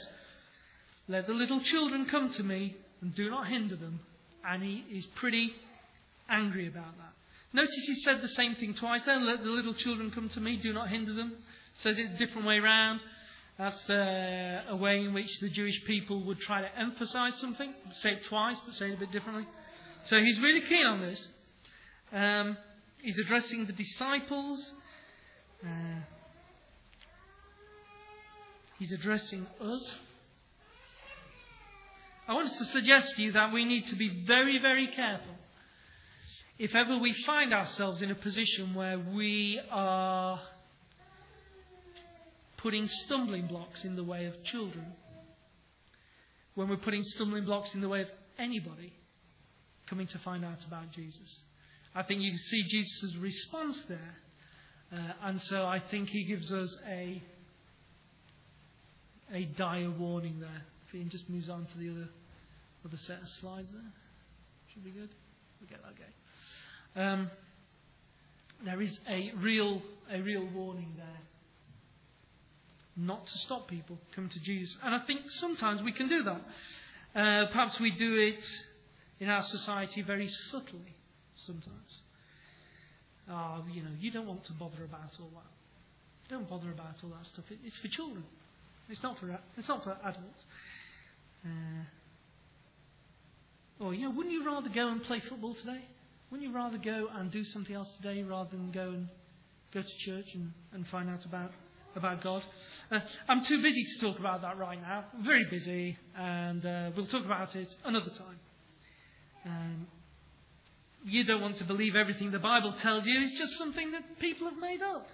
Let 1.09 1.27
the 1.27 1.33
little 1.33 1.61
children 1.61 2.07
come 2.11 2.33
to 2.35 2.43
me 2.43 2.77
and 3.01 3.15
do 3.15 3.31
not 3.31 3.49
hinder 3.49 3.77
them. 3.77 4.01
And 4.47 4.63
he 4.63 4.85
is 4.93 5.07
pretty 5.17 5.53
angry 6.29 6.69
about 6.69 6.97
that. 6.99 7.13
Notice 7.55 7.75
he 7.87 7.95
said 7.97 8.21
the 8.21 8.29
same 8.29 8.55
thing 8.57 8.75
twice 8.75 9.01
then. 9.07 9.27
Let 9.27 9.43
the 9.43 9.51
little 9.51 9.75
children 9.75 10.11
come 10.11 10.29
to 10.31 10.41
me, 10.41 10.57
do 10.57 10.73
not 10.75 10.91
hinder 10.91 11.15
them. 11.15 11.33
Says 11.81 11.97
it 11.99 12.11
a 12.15 12.19
different 12.19 12.47
way 12.47 12.59
around. 12.59 13.01
That's 13.57 13.89
uh, 13.91 14.65
a 14.69 14.77
way 14.77 15.01
in 15.01 15.15
which 15.15 15.41
the 15.41 15.49
Jewish 15.49 15.83
people 15.85 16.23
would 16.25 16.39
try 16.41 16.61
to 16.61 16.79
emphasize 16.79 17.35
something. 17.41 17.73
Say 17.95 18.13
it 18.13 18.25
twice, 18.25 18.57
but 18.65 18.75
say 18.75 18.91
it 18.91 18.95
a 18.95 18.99
bit 18.99 19.11
differently. 19.11 19.47
So 20.05 20.21
he's 20.21 20.39
really 20.41 20.61
keen 20.61 20.87
on 20.87 21.01
this. 21.01 21.27
Um, 22.13 22.57
he's 23.03 23.19
addressing 23.19 23.67
the 23.67 23.73
disciples. 23.73 24.65
Uh, 25.65 26.01
He's 28.79 28.93
addressing 28.93 29.47
us. 29.61 29.97
I 32.29 32.35
want 32.35 32.53
to 32.57 32.65
suggest 32.67 33.17
to 33.17 33.23
you 33.23 33.33
that 33.33 33.53
we 33.53 33.65
need 33.65 33.87
to 33.89 33.97
be 33.97 34.23
very, 34.25 34.59
very 34.59 34.87
careful. 34.89 35.35
If 36.59 36.75
ever 36.75 36.99
we 36.99 37.13
find 37.25 37.53
ourselves 37.53 38.03
in 38.03 38.11
a 38.11 38.15
position 38.15 38.75
where 38.75 38.99
we 38.99 39.61
are 39.71 40.41
putting 42.59 42.87
stumbling 42.87 43.47
blocks 43.47 43.85
in 43.85 43.97
the 43.97 44.05
way 44.05 44.27
of 44.27 44.43
children, 44.45 44.87
when 46.55 46.69
we're 46.69 46.77
putting 46.77 47.03
stumbling 47.03 47.45
blocks 47.45 47.75
in 47.75 47.81
the 47.81 47.89
way 47.89 48.03
of 48.03 48.09
anybody 48.39 48.93
coming 49.87 50.07
to 50.09 50.19
find 50.19 50.45
out 50.45 50.65
about 50.67 50.91
Jesus. 50.93 51.41
I 51.95 52.03
think 52.03 52.21
you 52.21 52.31
can 52.31 52.39
see 52.39 52.63
Jesus' 52.65 53.17
response 53.17 53.83
there. 53.89 54.17
Uh, 54.93 55.13
and 55.23 55.43
so 55.43 55.65
I 55.65 55.81
think 55.91 56.09
he 56.09 56.25
gives 56.25 56.53
us 56.53 56.77
a 56.89 57.23
a 59.33 59.45
dire 59.45 59.91
warning 59.91 60.41
there. 60.41 60.63
If 60.87 60.95
Ian 60.95 61.09
just 61.11 61.29
moves 61.29 61.49
on 61.49 61.67
to 61.67 61.79
the 61.79 61.91
other 61.91 62.09
other 62.85 62.97
set 62.97 63.21
of 63.21 63.29
slides 63.29 63.69
there. 63.73 63.93
Should 64.73 64.85
be 64.85 64.91
good. 64.91 65.11
Okay, 65.65 65.77
okay. 65.91 67.01
Um, 67.09 67.31
there 68.65 68.81
is 68.81 68.99
a 69.09 69.33
real 69.39 69.83
a 70.11 70.21
real 70.21 70.47
warning 70.55 70.95
there. 70.97 71.07
not 72.97 73.27
to 73.27 73.39
stop 73.39 73.69
people 73.69 73.97
coming 74.15 74.31
to 74.31 74.41
Jesus. 74.41 74.77
And 74.83 74.95
I 74.95 74.99
think 75.07 75.21
sometimes 75.31 75.83
we 75.83 75.93
can 75.93 76.09
do 76.09 76.25
that. 76.25 76.41
Uh, 77.15 77.47
perhaps 77.47 77.79
we 77.81 77.93
do 77.93 78.17
it 78.17 78.45
in 79.21 79.29
our 79.29 79.43
society 79.45 80.03
very 80.03 80.29
subtly 80.29 80.95
sometimes. 81.47 82.03
Oh, 83.31 83.65
you 83.73 83.83
know, 83.83 83.91
you 84.01 84.11
don't 84.11 84.27
want 84.27 84.45
to 84.45 84.53
bother 84.53 84.85
about 84.85 85.11
all 85.21 85.31
that. 85.35 86.29
Don't 86.29 86.49
bother 86.49 86.71
about 86.71 86.97
all 87.03 87.11
that 87.11 87.27
stuff. 87.27 87.45
It, 87.51 87.59
it's 87.65 87.77
for 87.79 87.89
children. 87.89 88.25
It's 88.89 89.03
not 89.03 89.19
for 89.19 89.39
it's 89.57 89.69
not 89.69 89.85
for 89.85 89.97
adults. 90.03 90.45
Uh, 91.45 91.85
or 93.81 93.95
you 93.95 94.09
know, 94.09 94.15
wouldn't 94.15 94.33
you 94.33 94.45
rather 94.47 94.69
go 94.69 94.89
and 94.89 95.03
play 95.03 95.21
football 95.29 95.55
today? 95.55 95.85
Wouldn't 96.31 96.49
you 96.49 96.55
rather 96.55 96.79
go 96.79 97.09
and 97.15 97.31
do 97.31 97.45
something 97.45 97.75
else 97.75 97.91
today 98.01 98.23
rather 98.23 98.51
than 98.51 98.71
go 98.71 98.91
and 98.91 99.09
go 99.73 99.83
to 99.83 99.99
church 99.99 100.27
and, 100.35 100.53
and 100.73 100.87
find 100.89 101.09
out 101.09 101.25
about 101.25 101.53
about 101.95 102.23
God? 102.23 102.43
Uh, 102.91 103.01
I'm 103.29 103.45
too 103.45 103.63
busy 103.63 103.85
to 103.85 104.07
talk 104.07 104.19
about 104.19 104.43
that 104.43 104.59
right 104.59 104.81
now. 104.81 105.05
I'm 105.15 105.25
very 105.25 105.45
busy, 105.51 105.97
and 106.17 106.65
uh, 106.65 106.91
we'll 106.97 107.07
talk 107.07 107.25
about 107.25 107.55
it 107.57 107.69
another 107.85 108.11
time. 108.11 108.41
Um, 109.47 109.87
you 111.05 111.25
don't 111.25 111.41
want 111.41 111.57
to 111.59 111.65
believe 111.65 111.97
everything 111.97 112.31
the 112.31 112.39
Bible 112.39 112.75
tells 112.83 113.07
you. 113.07 113.21
It's 113.23 113.39
just 113.39 113.57
something 113.57 113.93
that 113.93 114.19
people 114.19 114.49
have 114.49 114.59
made 114.59 114.83
up. 114.83 115.09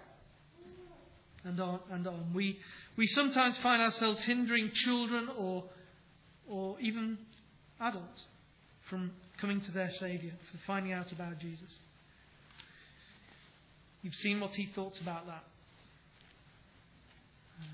And 1.45 1.61
on 1.61 1.81
and 1.91 2.07
on. 2.07 2.33
We, 2.35 2.59
we 2.97 3.07
sometimes 3.09 3.57
find 3.59 3.83
ourselves 3.83 4.23
hindering 4.23 4.71
children 4.73 5.29
or, 5.37 5.65
or 6.49 6.79
even 6.81 7.19
adults 7.81 8.25
from 8.89 9.13
coming 9.41 9.61
to 9.63 9.73
their 9.73 9.91
Saviour, 9.91 10.33
for 10.53 10.59
finding 10.67 10.93
out 10.93 11.11
about 11.11 11.39
Jesus. 11.39 11.69
You've 14.03 14.15
seen 14.15 14.39
what 14.39 14.55
he 14.55 14.67
thought 14.75 15.01
about 15.01 15.27
that. 15.27 15.45
Uh, 17.61 17.65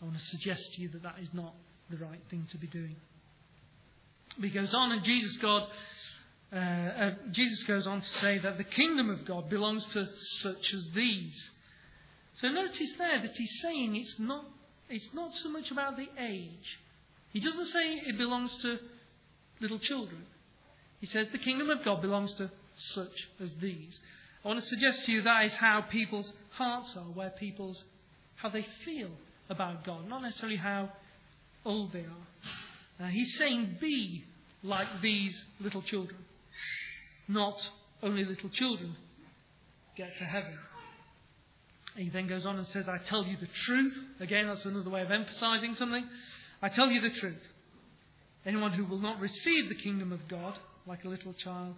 I 0.00 0.04
want 0.06 0.16
to 0.16 0.24
suggest 0.24 0.72
to 0.74 0.82
you 0.82 0.88
that 0.88 1.02
that 1.02 1.16
is 1.20 1.28
not 1.32 1.54
the 1.90 1.98
right 1.98 2.20
thing 2.30 2.46
to 2.50 2.58
be 2.58 2.66
doing. 2.66 2.96
He 4.40 4.50
goes 4.50 4.74
on, 4.74 4.92
and 4.92 5.04
Jesus 5.04 5.36
God, 5.36 5.68
uh, 6.52 6.56
uh, 6.56 7.10
Jesus 7.32 7.62
goes 7.64 7.86
on 7.86 8.00
to 8.00 8.08
say 8.20 8.38
that 8.38 8.58
the 8.58 8.64
kingdom 8.64 9.10
of 9.10 9.24
God 9.24 9.48
belongs 9.48 9.84
to 9.92 10.08
such 10.42 10.74
as 10.74 10.88
these. 10.94 11.50
So 12.40 12.48
notice 12.48 12.92
there 12.98 13.22
that 13.22 13.36
he's 13.36 13.60
saying 13.62 13.96
it's 13.96 14.18
not, 14.18 14.44
it's 14.88 15.08
not 15.14 15.34
so 15.34 15.48
much 15.48 15.70
about 15.70 15.96
the 15.96 16.08
age. 16.20 16.78
He 17.32 17.40
doesn't 17.40 17.66
say 17.66 18.02
it 18.06 18.18
belongs 18.18 18.56
to 18.62 18.78
little 19.60 19.78
children. 19.78 20.22
He 21.00 21.06
says 21.06 21.28
the 21.32 21.38
kingdom 21.38 21.70
of 21.70 21.84
God 21.84 22.02
belongs 22.02 22.32
to 22.34 22.50
such 22.76 23.28
as 23.40 23.52
these. 23.60 23.98
I 24.44 24.48
want 24.48 24.60
to 24.60 24.66
suggest 24.66 25.04
to 25.04 25.12
you 25.12 25.22
that 25.22 25.46
is 25.46 25.52
how 25.52 25.82
people's 25.82 26.32
hearts 26.50 26.94
are, 26.96 27.04
where 27.04 27.30
people's 27.30 27.82
how 28.36 28.50
they 28.50 28.66
feel 28.84 29.10
about 29.48 29.84
God, 29.84 30.08
not 30.08 30.22
necessarily 30.22 30.58
how 30.58 30.90
old 31.64 31.92
they 31.92 32.00
are. 32.00 33.06
Uh, 33.06 33.08
he's 33.08 33.36
saying 33.38 33.78
be 33.80 34.24
like 34.62 34.86
these 35.02 35.34
little 35.60 35.82
children, 35.82 36.18
not 37.28 37.56
only 38.02 38.24
little 38.24 38.50
children 38.50 38.94
get 39.96 40.16
to 40.18 40.24
heaven. 40.24 40.58
He 41.96 42.10
then 42.10 42.26
goes 42.26 42.44
on 42.44 42.56
and 42.58 42.66
says, 42.68 42.88
I 42.88 42.98
tell 42.98 43.24
you 43.24 43.36
the 43.38 43.46
truth. 43.46 43.94
Again, 44.20 44.46
that's 44.46 44.64
another 44.64 44.90
way 44.90 45.00
of 45.02 45.10
emphasizing 45.10 45.74
something. 45.76 46.04
I 46.60 46.68
tell 46.68 46.88
you 46.88 47.00
the 47.00 47.10
truth. 47.18 47.42
Anyone 48.44 48.72
who 48.72 48.84
will 48.84 49.00
not 49.00 49.18
receive 49.18 49.68
the 49.68 49.74
kingdom 49.74 50.12
of 50.12 50.28
God 50.28 50.58
like 50.86 51.04
a 51.04 51.08
little 51.08 51.32
child 51.32 51.74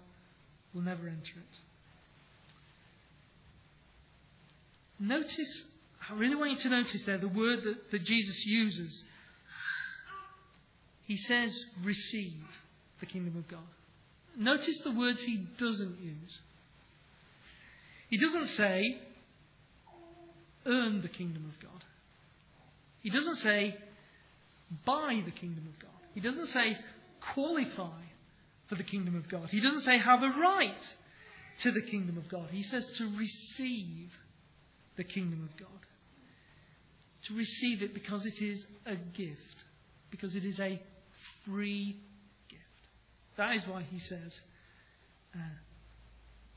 will 0.75 0.83
never 0.83 1.07
enter 1.07 1.19
it. 1.19 1.59
Notice, 5.01 5.65
I 6.11 6.15
really 6.15 6.35
want 6.35 6.51
you 6.51 6.59
to 6.59 6.69
notice 6.69 7.03
there 7.07 7.19
the 7.19 7.29
word 7.29 7.61
that, 7.65 7.91
that 7.93 8.05
Jesus 8.05 8.45
uses. 8.45 9.05
He 11.07 11.17
says, 11.17 11.53
receive 11.83 12.43
the 13.01 13.07
kingdom 13.07 13.37
of 13.37 13.49
God. 13.49 13.61
Notice 14.37 14.79
the 14.83 14.93
words 14.93 15.23
he 15.23 15.47
doesn't 15.59 16.01
use. 16.01 16.39
He 18.11 18.19
doesn't 18.19 18.49
say, 18.49 18.99
earn 20.69 21.03
the 21.03 21.09
kingdom 21.09 21.45
of 21.45 21.61
God. 21.63 21.85
He 23.01 23.11
doesn't 23.11 23.37
say, 23.37 23.77
buy 24.85 25.23
the 25.25 25.31
kingdom 25.31 25.67
of 25.67 25.81
God. 25.81 25.91
He 26.15 26.21
doesn't 26.21 26.49
say, 26.49 26.77
qualify 27.35 28.03
for 28.69 28.75
the 28.75 28.83
kingdom 28.83 29.17
of 29.17 29.29
God. 29.29 29.49
He 29.51 29.61
doesn't 29.61 29.83
say, 29.83 29.99
have 29.99 30.23
a 30.23 30.29
right 30.29 30.75
to 31.63 31.73
the 31.73 31.83
kingdom 31.83 32.19
of 32.19 32.29
God. 32.29 32.49
He 32.51 32.63
says, 32.63 32.89
to 32.99 33.05
receive 33.17 34.11
the 34.97 35.05
kingdom 35.05 35.49
of 35.51 35.57
God. 35.59 35.69
To 37.25 37.35
receive 37.35 37.83
it 37.83 37.95
because 37.95 38.27
it 38.27 38.41
is 38.41 38.65
a 38.87 38.97
gift, 38.97 39.65
because 40.11 40.37
it 40.37 40.45
is 40.45 40.61
a 40.61 40.81
free 41.45 41.97
gift. 42.49 42.63
That 43.37 43.55
is 43.55 43.67
why 43.67 43.83
he 43.91 43.99
says, 43.99 44.33
uh, 45.35 45.39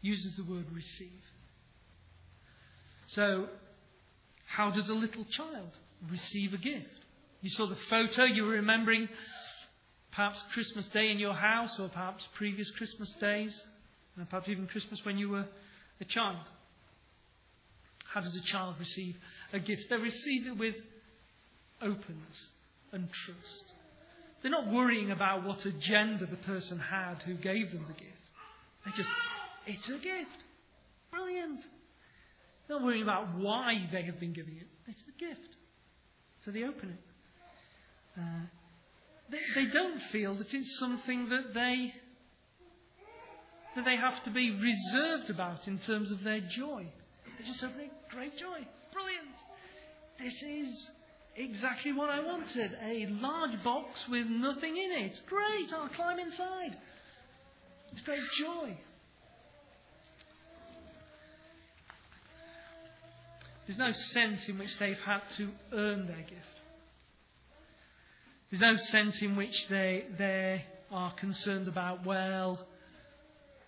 uses 0.01 0.36
the 0.36 0.44
word 0.44 0.65
receive. 0.74 1.22
So, 3.08 3.48
how 4.55 4.70
does 4.70 4.89
a 4.89 4.93
little 4.93 5.24
child 5.25 5.70
receive 6.10 6.53
a 6.53 6.58
gift? 6.58 6.89
You 7.41 7.50
saw 7.51 7.67
the 7.67 7.77
photo, 7.89 8.25
you 8.25 8.43
were 8.43 8.51
remembering 8.51 9.08
perhaps 10.12 10.43
Christmas 10.53 10.86
Day 10.88 11.10
in 11.10 11.20
your 11.20 11.34
house, 11.34 11.79
or 11.79 11.88
perhaps 11.88 12.27
previous 12.36 12.70
Christmas 12.72 13.12
days, 13.13 13.60
and 14.17 14.29
perhaps 14.29 14.50
even 14.50 14.67
Christmas 14.67 15.03
when 15.05 15.17
you 15.17 15.29
were 15.29 15.46
a 16.01 16.05
child. 16.05 16.46
How 18.13 18.20
does 18.20 18.36
a 18.36 18.41
child 18.41 18.75
receive 18.77 19.15
a 19.53 19.60
gift? 19.60 19.84
They 19.89 19.96
receive 19.96 20.48
it 20.48 20.58
with 20.58 20.75
openness 21.81 22.48
and 22.91 23.10
trust. 23.10 23.63
They're 24.41 24.51
not 24.51 24.72
worrying 24.72 25.12
about 25.12 25.46
what 25.46 25.65
agenda 25.65 26.25
the 26.25 26.36
person 26.36 26.77
had 26.77 27.22
who 27.24 27.36
gave 27.36 27.72
them 27.72 27.86
the 27.88 27.93
gift. 27.93 28.17
They 28.86 28.91
just, 28.91 29.10
it's 29.65 29.88
a 29.88 29.93
gift. 29.93 30.43
Brilliant. 31.10 31.62
Not 32.72 32.84
worrying 32.84 33.04
about 33.04 33.36
why 33.36 33.86
they 33.92 34.04
have 34.04 34.18
been 34.18 34.32
giving 34.32 34.56
it. 34.56 34.68
It's 34.88 35.01
a 35.01 35.20
gift. 35.20 35.58
So 36.46 36.51
they 36.51 36.63
open 36.63 36.92
it. 36.92 37.04
Uh, 38.18 38.46
they, 39.30 39.66
they 39.66 39.72
don't 39.74 40.00
feel 40.13 40.36
that 40.36 40.54
it's 40.54 40.80
something 40.80 41.28
that 41.28 41.54
they 41.54 41.94
that 43.75 43.84
they 43.84 43.98
have 43.98 44.24
to 44.24 44.30
be 44.30 44.51
reserved 44.51 45.30
about 45.30 45.68
in 45.68 45.80
terms 45.80 46.12
of 46.12 46.24
their 46.24 46.40
joy. 46.40 46.88
They 47.38 47.46
just 47.46 47.62
open 47.62 47.82
it, 47.82 47.92
great 48.10 48.38
joy, 48.38 48.66
brilliant. 48.94 49.36
This 50.18 50.34
is 50.42 50.88
exactly 51.36 51.92
what 51.92 52.10
I 52.10 52.22
wanted. 52.22 52.72
A 52.82 53.08
large 53.20 53.62
box 53.63 54.06
with 54.10 54.28
nothing 54.28 54.78
in 54.78 54.92
it. 54.92 55.20
Great, 55.28 55.74
I'll 55.74 55.90
climb 55.90 56.20
inside. 56.20 56.78
It's 57.92 58.01
great 58.01 58.24
joy. 58.40 58.78
There's 63.68 63.77
no 63.80 63.91
sense 63.91 64.48
in 64.48 64.58
which 64.58 64.77
they've 64.80 64.98
had 65.06 65.22
to 65.38 65.50
earn 65.72 66.08
their 66.08 66.18
gift. 66.18 66.51
There's 68.50 68.62
no 68.62 68.77
sense 68.77 69.22
in 69.22 69.36
which 69.36 69.68
they, 69.70 70.06
they 70.18 70.65
are 70.91 71.13
concerned 71.13 71.68
about, 71.68 72.06
well, 72.06 72.60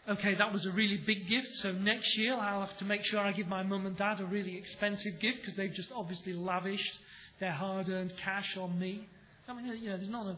okay, 0.10 0.36
that 0.36 0.52
was 0.52 0.66
a 0.66 0.72
really 0.72 0.98
big 0.98 1.28
gift, 1.28 1.56
so 1.56 1.72
next 1.72 2.18
year 2.18 2.36
I'll 2.36 2.66
have 2.66 2.78
to 2.80 2.86
make 2.86 3.06
sure 3.06 3.22
I 3.22 3.32
give 3.32 3.48
my 3.48 3.64
mum 3.64 3.86
and 3.86 3.96
dad 3.96 4.20
a 4.20 4.26
really 4.26 4.58
expensive 4.58 5.20
gift 5.20 5.40
because 5.42 5.56
they've 5.56 5.74
just 5.74 5.92
obviously 5.96 6.34
lavished 6.34 7.00
their 7.40 7.54
hard 7.54 7.88
earned 7.88 8.14
cash 8.18 8.58
on 8.58 8.78
me. 8.78 9.08
I 9.48 9.54
mean, 9.54 9.66
you 9.82 9.90
know, 9.90 9.98
there's 9.98 10.10
none 10.10 10.28
of, 10.28 10.38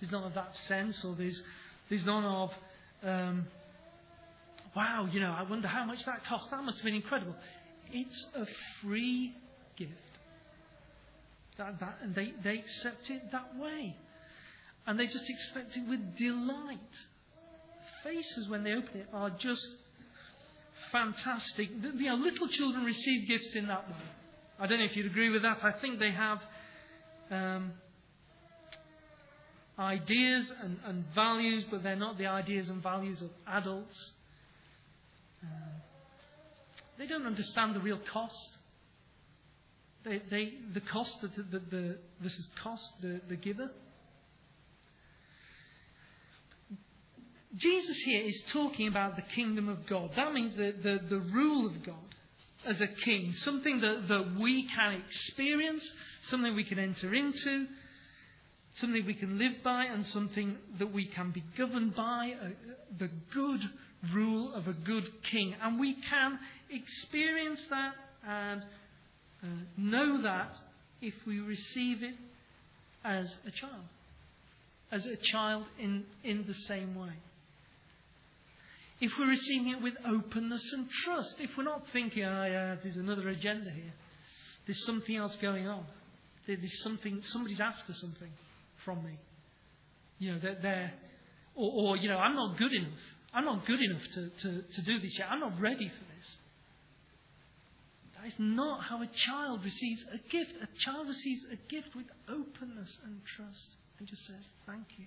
there's 0.00 0.12
none 0.12 0.24
of 0.24 0.34
that 0.34 0.54
sense, 0.68 1.02
or 1.04 1.14
there's, 1.14 1.42
there's 1.88 2.04
none 2.04 2.24
of, 2.24 2.52
um, 3.02 3.46
wow, 4.74 5.08
you 5.10 5.20
know, 5.20 5.32
I 5.32 5.42
wonder 5.48 5.68
how 5.68 5.84
much 5.84 6.04
that 6.04 6.24
cost. 6.26 6.50
That 6.50 6.62
must 6.62 6.78
have 6.78 6.84
been 6.84 6.94
incredible. 6.94 7.34
It's 7.92 8.26
a 8.34 8.46
free 8.82 9.34
gift. 9.76 9.92
That, 11.58 11.80
that, 11.80 11.98
and 12.02 12.14
they, 12.14 12.32
they 12.44 12.58
accept 12.58 13.10
it 13.10 13.32
that 13.32 13.56
way. 13.58 13.96
And 14.86 14.98
they 14.98 15.06
just 15.06 15.28
accept 15.28 15.76
it 15.76 15.88
with 15.88 16.16
delight. 16.16 16.78
Faces, 18.04 18.48
when 18.48 18.62
they 18.62 18.72
open 18.72 19.00
it, 19.00 19.08
are 19.12 19.30
just 19.30 19.66
fantastic. 20.92 21.70
You 21.82 22.10
know, 22.10 22.14
little 22.16 22.48
children 22.48 22.84
receive 22.84 23.26
gifts 23.26 23.54
in 23.56 23.66
that 23.66 23.88
way. 23.88 23.96
I 24.58 24.66
don't 24.66 24.78
know 24.78 24.84
if 24.84 24.96
you'd 24.96 25.06
agree 25.06 25.30
with 25.30 25.42
that. 25.42 25.62
I 25.64 25.72
think 25.72 25.98
they 25.98 26.12
have 26.12 26.38
um, 27.30 27.72
ideas 29.78 30.50
and, 30.62 30.78
and, 30.86 31.04
values, 31.14 31.64
but 31.70 31.82
they're 31.82 31.96
not 31.96 32.16
the 32.16 32.26
ideas 32.26 32.70
and 32.70 32.82
values 32.82 33.20
of 33.20 33.30
adults. 33.46 34.12
Um, 35.42 35.75
they 36.98 37.06
don't 37.06 37.26
understand 37.26 37.74
the 37.74 37.80
real 37.80 38.00
cost. 38.12 38.56
They, 40.04 40.22
they, 40.30 40.52
the 40.72 40.80
cost 40.80 41.20
the, 41.20 41.28
the, 41.28 41.58
the, 41.58 41.98
this 42.20 42.34
has 42.36 42.46
cost 42.62 42.84
the, 43.02 43.20
the 43.28 43.36
giver. 43.36 43.70
Jesus 47.56 47.96
here 48.04 48.22
is 48.22 48.42
talking 48.52 48.86
about 48.86 49.16
the 49.16 49.22
kingdom 49.22 49.68
of 49.68 49.86
God. 49.86 50.10
That 50.14 50.32
means 50.32 50.54
the, 50.56 50.74
the, 50.82 51.00
the 51.08 51.18
rule 51.18 51.66
of 51.66 51.84
God. 51.84 51.96
as 52.66 52.80
a 52.80 52.86
king, 52.86 53.32
something 53.44 53.80
that, 53.80 54.08
that 54.08 54.36
we 54.38 54.68
can 54.68 55.02
experience, 55.06 55.84
something 56.22 56.54
we 56.54 56.64
can 56.64 56.78
enter 56.78 57.14
into, 57.14 57.66
something 58.74 59.06
we 59.06 59.14
can 59.14 59.38
live 59.38 59.62
by, 59.62 59.84
and 59.84 60.04
something 60.06 60.56
that 60.78 60.92
we 60.92 61.06
can 61.06 61.30
be 61.30 61.44
governed 61.56 61.94
by, 61.94 62.34
uh, 62.42 62.48
the 62.98 63.08
good 63.32 63.60
rule 64.14 64.52
of 64.54 64.68
a 64.68 64.72
good 64.72 65.08
king. 65.30 65.54
And 65.62 65.78
we 65.78 65.94
can 65.94 66.38
experience 66.70 67.60
that 67.70 67.94
and 68.26 68.62
uh, 69.42 69.46
know 69.76 70.22
that 70.22 70.56
if 71.00 71.14
we 71.26 71.40
receive 71.40 72.02
it 72.02 72.14
as 73.04 73.34
a 73.46 73.50
child, 73.50 73.84
as 74.90 75.06
a 75.06 75.16
child 75.16 75.64
in, 75.78 76.04
in 76.24 76.44
the 76.46 76.54
same 76.54 76.94
way. 76.94 77.12
If 79.00 79.12
we're 79.18 79.28
receiving 79.28 79.72
it 79.72 79.82
with 79.82 79.94
openness 80.06 80.72
and 80.72 80.88
trust, 81.04 81.36
if 81.38 81.50
we're 81.56 81.64
not 81.64 81.82
thinking, 81.92 82.24
oh, 82.24 82.44
yeah, 82.46 82.76
there's 82.82 82.96
another 82.96 83.28
agenda 83.28 83.70
here, 83.70 83.92
there's 84.66 84.84
something 84.86 85.14
else 85.14 85.36
going 85.36 85.68
on, 85.68 85.84
there's 86.46 86.82
something, 86.82 87.20
somebody's 87.22 87.60
after 87.60 87.92
something 87.92 88.30
from 88.84 89.04
me. 89.04 89.18
You 90.18 90.32
know, 90.32 90.38
they're, 90.38 90.58
they're 90.62 90.92
or, 91.56 91.72
or, 91.72 91.96
you 91.96 92.08
know, 92.08 92.18
I'm 92.18 92.34
not 92.34 92.56
good 92.56 92.72
enough. 92.72 92.92
I'm 93.32 93.44
not 93.44 93.66
good 93.66 93.80
enough 93.80 94.02
to, 94.14 94.30
to, 94.30 94.62
to 94.62 94.82
do 94.82 94.98
this 95.00 95.18
yet. 95.18 95.28
I'm 95.30 95.40
not 95.40 95.60
ready 95.60 95.88
for 95.88 96.04
this. 96.16 96.36
That 98.16 98.26
is 98.28 98.34
not 98.38 98.84
how 98.84 99.02
a 99.02 99.06
child 99.06 99.62
receives 99.62 100.04
a 100.12 100.18
gift. 100.30 100.52
A 100.62 100.78
child 100.78 101.08
receives 101.08 101.44
a 101.52 101.56
gift 101.68 101.94
with 101.94 102.06
openness 102.28 102.98
and 103.04 103.20
trust 103.36 103.74
and 103.98 104.08
just 104.08 104.26
says, 104.26 104.44
Thank 104.66 104.86
you. 104.96 105.06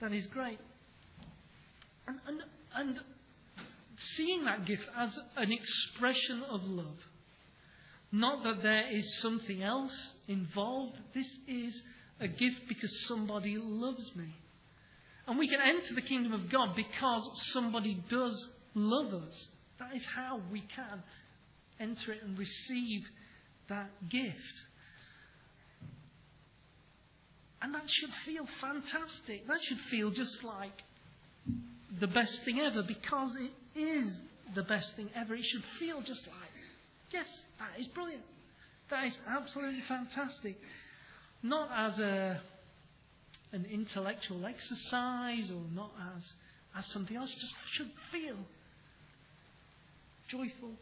That 0.00 0.12
is 0.12 0.26
great. 0.26 0.58
And, 2.06 2.18
and, 2.26 2.40
and 2.74 3.00
seeing 4.16 4.44
that 4.44 4.66
gift 4.66 4.84
as 4.96 5.18
an 5.36 5.52
expression 5.52 6.42
of 6.48 6.62
love. 6.64 6.98
Not 8.12 8.44
that 8.44 8.62
there 8.62 8.88
is 8.96 9.18
something 9.20 9.62
else 9.62 10.12
involved. 10.28 10.96
This 11.14 11.26
is 11.48 11.82
a 12.20 12.28
gift 12.28 12.68
because 12.68 13.06
somebody 13.06 13.56
loves 13.58 14.14
me. 14.14 14.34
And 15.26 15.38
we 15.38 15.48
can 15.48 15.60
enter 15.60 15.94
the 15.94 16.02
kingdom 16.02 16.32
of 16.32 16.50
God 16.50 16.76
because 16.76 17.28
somebody 17.52 18.02
does 18.08 18.48
love 18.74 19.14
us. 19.14 19.48
That 19.78 19.94
is 19.94 20.04
how 20.14 20.40
we 20.52 20.60
can 20.60 21.02
enter 21.80 22.12
it 22.12 22.22
and 22.22 22.38
receive 22.38 23.02
that 23.68 23.90
gift. 24.08 24.62
And 27.62 27.74
that 27.74 27.88
should 27.88 28.10
feel 28.26 28.46
fantastic. 28.60 29.46
That 29.46 29.62
should 29.62 29.80
feel 29.90 30.10
just 30.10 30.44
like 30.44 30.82
the 31.98 32.06
best 32.06 32.42
thing 32.44 32.60
ever 32.60 32.82
because 32.82 33.30
it 33.36 33.78
is 33.78 34.14
the 34.54 34.62
best 34.62 34.94
thing 34.96 35.08
ever. 35.16 35.34
It 35.34 35.44
should 35.44 35.64
feel 35.78 36.02
just 36.02 36.26
like, 36.26 36.50
yes, 37.10 37.26
that 37.58 37.80
is 37.80 37.86
brilliant. 37.88 38.22
That 38.90 39.06
is 39.06 39.14
absolutely 39.26 39.82
fantastic. 39.88 40.58
Not 41.42 41.70
as 41.74 41.98
a 41.98 42.40
an 43.54 43.64
intellectual 43.70 44.44
exercise 44.46 45.48
or 45.48 45.62
not 45.72 45.92
as, 46.16 46.24
as 46.76 46.86
something 46.86 47.16
else, 47.16 47.32
just 47.32 47.52
should 47.72 47.90
feel 48.10 48.36
joyful 50.28 50.72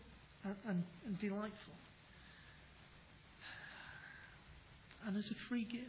and, 0.43 0.57
and, 0.67 0.83
and 1.07 1.21
delightful. 1.21 1.75
And 5.07 5.17
as 5.17 5.31
a 5.31 5.35
free 5.49 5.65
gift. 5.65 5.85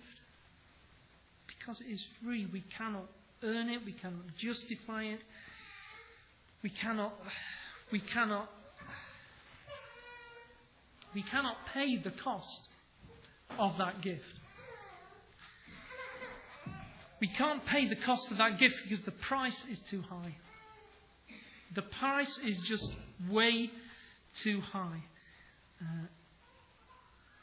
Because 1.47 1.79
it 1.79 1.89
is 1.89 2.03
free, 2.21 2.49
we 2.51 2.63
cannot 2.77 3.05
earn 3.41 3.69
it, 3.69 3.79
we 3.85 3.93
cannot 3.93 4.25
justify 4.37 5.03
it, 5.03 5.19
we 6.61 6.69
cannot, 6.69 7.13
we 7.91 8.01
cannot, 8.01 8.49
we 11.15 11.23
cannot 11.23 11.55
pay 11.73 12.01
the 12.03 12.11
cost 12.21 12.67
of 13.57 13.77
that 13.77 14.01
gift. 14.01 14.23
We 17.23 17.29
can't 17.29 17.65
pay 17.65 17.87
the 17.87 17.95
cost 17.95 18.29
of 18.31 18.37
that 18.39 18.59
gift 18.59 18.75
because 18.83 19.05
the 19.05 19.11
price 19.11 19.55
is 19.71 19.79
too 19.89 20.01
high. 20.01 20.35
The 21.73 21.83
price 21.83 22.37
is 22.45 22.59
just 22.67 22.85
way 23.29 23.69
too 24.43 24.59
high. 24.59 25.01
Uh, 25.81 26.07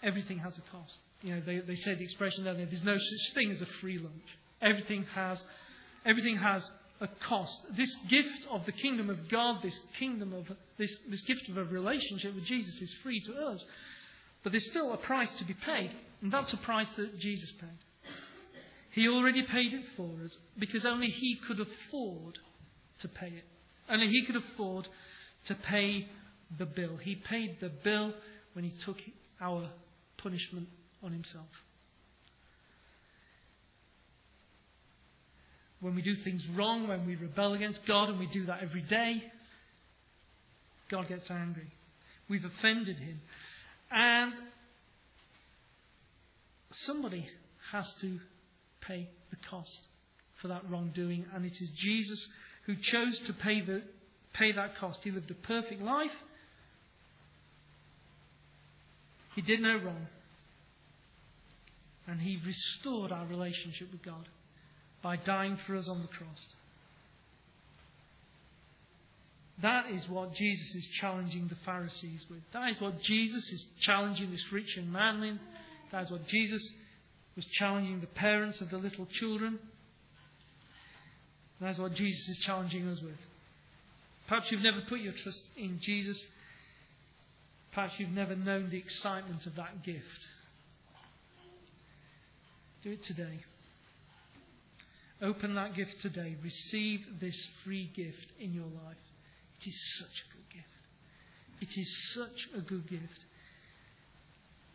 everything 0.03 0.37
has 0.37 0.53
a 0.59 0.61
cost. 0.71 0.99
You 1.23 1.37
know, 1.37 1.43
they, 1.47 1.61
they 1.61 1.77
say 1.77 1.95
the 1.95 2.03
expression 2.03 2.45
there's 2.45 2.85
no 2.85 2.99
such 2.99 3.35
thing 3.35 3.53
as 3.53 3.62
a 3.62 3.66
free 3.81 3.97
lunch. 3.97 4.37
Everything 4.61 5.07
has, 5.14 5.43
everything 6.05 6.37
has 6.37 6.62
a 7.01 7.09
cost. 7.27 7.59
This 7.75 7.97
gift 8.11 8.49
of 8.51 8.66
the 8.66 8.73
kingdom 8.73 9.09
of 9.09 9.31
God, 9.31 9.62
this 9.62 9.81
kingdom 9.99 10.35
of 10.35 10.47
this, 10.77 10.95
this 11.09 11.23
gift 11.23 11.49
of 11.49 11.57
a 11.57 11.64
relationship 11.64 12.35
with 12.35 12.45
Jesus 12.45 12.83
is 12.83 12.95
free 13.03 13.23
to 13.23 13.33
us. 13.33 13.64
But 14.43 14.53
there's 14.53 14.69
still 14.69 14.93
a 14.93 14.99
price 14.99 15.31
to 15.38 15.45
be 15.47 15.55
paid, 15.55 15.90
and 16.21 16.31
that's 16.31 16.53
a 16.53 16.59
price 16.59 16.88
that 16.99 17.19
Jesus 17.19 17.51
paid. 17.53 17.79
He 18.92 19.09
already 19.09 19.42
paid 19.42 19.72
it 19.72 19.85
for 19.96 20.11
us 20.24 20.37
because 20.59 20.85
only 20.85 21.09
He 21.09 21.38
could 21.46 21.61
afford 21.61 22.38
to 23.00 23.09
pay 23.09 23.29
it. 23.29 23.44
Only 23.88 24.09
He 24.09 24.24
could 24.26 24.37
afford 24.37 24.88
to 25.46 25.55
pay 25.55 26.09
the 26.59 26.66
bill. 26.66 26.96
He 26.96 27.14
paid 27.14 27.59
the 27.61 27.68
bill 27.68 28.14
when 28.55 28.64
He 28.64 28.72
took 28.85 28.96
our 29.40 29.68
punishment 30.18 30.68
on 31.03 31.12
Himself. 31.12 31.46
When 35.81 35.94
we 35.94 36.03
do 36.03 36.16
things 36.16 36.42
wrong, 36.55 36.88
when 36.88 37.07
we 37.07 37.16
rebel 37.16 37.55
against 37.55 37.87
God, 37.87 38.11
and 38.11 38.18
we 38.18 38.26
do 38.26 38.46
that 38.46 38.62
every 38.62 38.83
day, 38.83 39.22
God 40.90 41.09
gets 41.09 41.31
angry. 41.31 41.72
We've 42.29 42.44
offended 42.44 42.96
Him. 42.98 43.20
And 43.90 44.33
somebody 46.72 47.26
has 47.72 47.92
to 48.03 48.18
pay 48.90 49.09
the 49.31 49.37
cost 49.48 49.87
for 50.40 50.48
that 50.48 50.68
wrongdoing, 50.68 51.24
and 51.35 51.44
it 51.44 51.53
is 51.61 51.70
Jesus 51.76 52.26
who 52.66 52.74
chose 52.76 53.18
to 53.26 53.33
pay, 53.33 53.61
the, 53.61 53.83
pay 54.33 54.53
that 54.53 54.76
cost. 54.79 55.00
He 55.05 55.11
lived 55.11 55.31
a 55.31 55.35
perfect 55.35 55.81
life. 55.83 56.11
He 59.35 59.42
did 59.42 59.61
no 59.61 59.76
wrong. 59.76 60.07
And 62.07 62.20
he 62.20 62.38
restored 62.44 63.12
our 63.12 63.26
relationship 63.26 63.92
with 63.92 64.03
God 64.03 64.29
by 65.03 65.16
dying 65.16 65.59
for 65.66 65.76
us 65.76 65.88
on 65.88 66.03
the 66.03 66.09
cross. 66.09 66.40
That 69.62 69.90
is 69.90 70.09
what 70.09 70.35
Jesus 70.35 70.74
is 70.74 70.87
challenging 71.00 71.46
the 71.48 71.57
Pharisees 71.66 72.24
with. 72.31 72.40
That 72.53 72.70
is 72.70 72.81
what 72.81 73.00
Jesus 73.03 73.44
is 73.53 73.64
challenging 73.81 74.31
this 74.31 74.44
rich 74.50 74.76
young 74.76 74.90
man 74.90 75.20
with. 75.20 75.37
That 75.92 76.05
is 76.05 76.11
what 76.11 76.26
Jesus 76.26 76.66
was 77.37 77.45
challenging 77.47 78.01
the 78.01 78.07
parents 78.07 78.61
of 78.61 78.71
the 78.71 78.79
little 78.79 79.07
children. 79.07 79.59
That's 81.61 81.79
what 81.79 81.95
Jesus 81.95 82.29
is 82.29 82.38
challenging 82.38 82.88
us 82.88 83.01
with. 83.03 83.19
Perhaps 84.29 84.51
you've 84.51 84.62
never 84.62 84.81
put 84.88 85.01
your 85.01 85.12
trust 85.12 85.40
in 85.57 85.79
Jesus. 85.81 86.19
Perhaps 87.73 87.95
you've 87.99 88.11
never 88.11 88.35
known 88.35 88.71
the 88.71 88.79
excitement 88.79 89.45
of 89.47 89.57
that 89.57 89.85
gift. 89.85 90.05
Do 92.83 92.93
it 92.93 93.05
today. 93.05 93.40
Open 95.23 95.55
that 95.55 95.75
gift 95.75 96.01
today. 96.01 96.37
Receive 96.43 97.01
this 97.21 97.37
free 97.62 97.90
gift 97.95 98.27
in 98.38 98.55
your 98.55 98.64
life. 98.64 98.97
It 99.61 99.69
is 99.69 99.99
such 99.99 100.25
a 100.25 100.35
good 100.35 100.49
gift. 100.55 100.66
It 101.61 101.81
is 101.81 102.14
such 102.14 102.49
a 102.57 102.61
good 102.62 102.88
gift. 102.88 103.21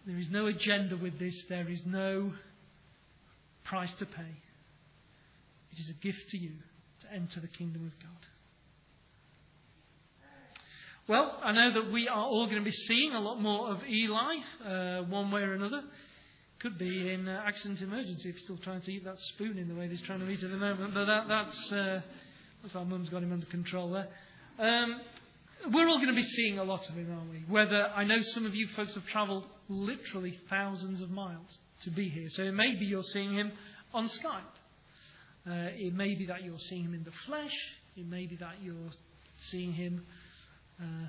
There 0.06 0.18
is 0.18 0.30
no 0.30 0.48
agenda 0.48 0.98
with 0.98 1.18
this, 1.18 1.44
there 1.50 1.68
is 1.68 1.82
no 1.86 2.32
price 3.64 3.92
to 4.00 4.06
pay. 4.06 4.36
It 5.72 5.80
is 5.80 5.90
a 5.90 5.94
gift 5.94 6.30
to 6.30 6.38
you 6.38 6.52
to 7.02 7.14
enter 7.14 7.40
the 7.40 7.48
kingdom 7.48 7.86
of 7.86 8.00
God. 8.02 8.12
Well, 11.08 11.40
I 11.44 11.52
know 11.52 11.74
that 11.74 11.92
we 11.92 12.08
are 12.08 12.24
all 12.24 12.46
going 12.46 12.58
to 12.58 12.66
be 12.66 12.72
seeing 12.72 13.14
a 13.14 13.20
lot 13.20 13.40
more 13.40 13.70
of 13.70 13.78
Eli, 13.88 14.36
uh, 14.66 15.04
one 15.04 15.30
way 15.32 15.42
or 15.42 15.54
another. 15.54 15.84
Could 16.60 16.80
be 16.80 17.12
in 17.12 17.28
uh, 17.28 17.44
accident 17.46 17.82
emergency 17.82 18.30
if 18.30 18.36
he's 18.36 18.44
still 18.44 18.58
trying 18.58 18.82
to 18.82 18.92
eat 18.92 19.06
that 19.06 19.20
spoon 19.20 19.58
in 19.60 19.68
the 19.68 19.76
way 19.76 19.88
he's 19.88 20.02
trying 20.02 20.20
to 20.20 20.30
eat 20.30 20.42
at 20.42 20.50
the 20.50 20.58
moment. 20.58 20.96
But 20.96 21.06
that, 21.06 21.28
that's, 21.28 21.72
uh, 21.72 22.02
that's 22.64 22.74
why 22.74 22.84
Mum's 22.84 23.10
got 23.10 23.22
him 23.22 23.34
under 23.34 23.46
control 23.46 23.92
there. 23.92 24.08
Um, 24.58 25.02
we're 25.72 25.88
all 25.88 25.98
going 25.98 26.10
to 26.10 26.16
be 26.16 26.24
seeing 26.24 26.58
a 26.58 26.64
lot 26.64 26.90
of 26.90 26.96
him, 26.96 27.14
aren't 27.16 27.30
we? 27.30 27.44
Whether 27.50 27.88
I 27.96 28.04
know 28.04 28.22
some 28.22 28.48
of 28.48 28.56
you 28.56 28.68
folks 28.76 28.96
have 28.96 29.06
travelled 29.06 29.44
literally 29.68 30.40
thousands 30.50 31.02
of 31.02 31.10
miles 31.10 31.58
to 31.82 31.90
be 31.90 32.10
here. 32.10 32.30
So 32.30 32.44
it 32.44 32.54
may 32.54 32.76
be 32.76 32.86
you're 32.86 33.04
seeing 33.04 33.34
him 33.34 33.52
on 33.94 34.08
Skype. 34.08 34.42
Uh, 35.48 35.70
it 35.76 35.94
may 35.94 36.16
be 36.16 36.26
that 36.28 36.44
you're 36.44 36.60
seeing 36.60 36.84
him 36.84 36.94
in 36.94 37.04
the 37.04 37.12
flesh. 37.26 37.54
It 37.96 38.08
may 38.08 38.26
be 38.26 38.36
that 38.38 38.56
you're 38.62 38.92
seeing 39.52 39.74
him 39.74 40.06
uh, 40.82 41.08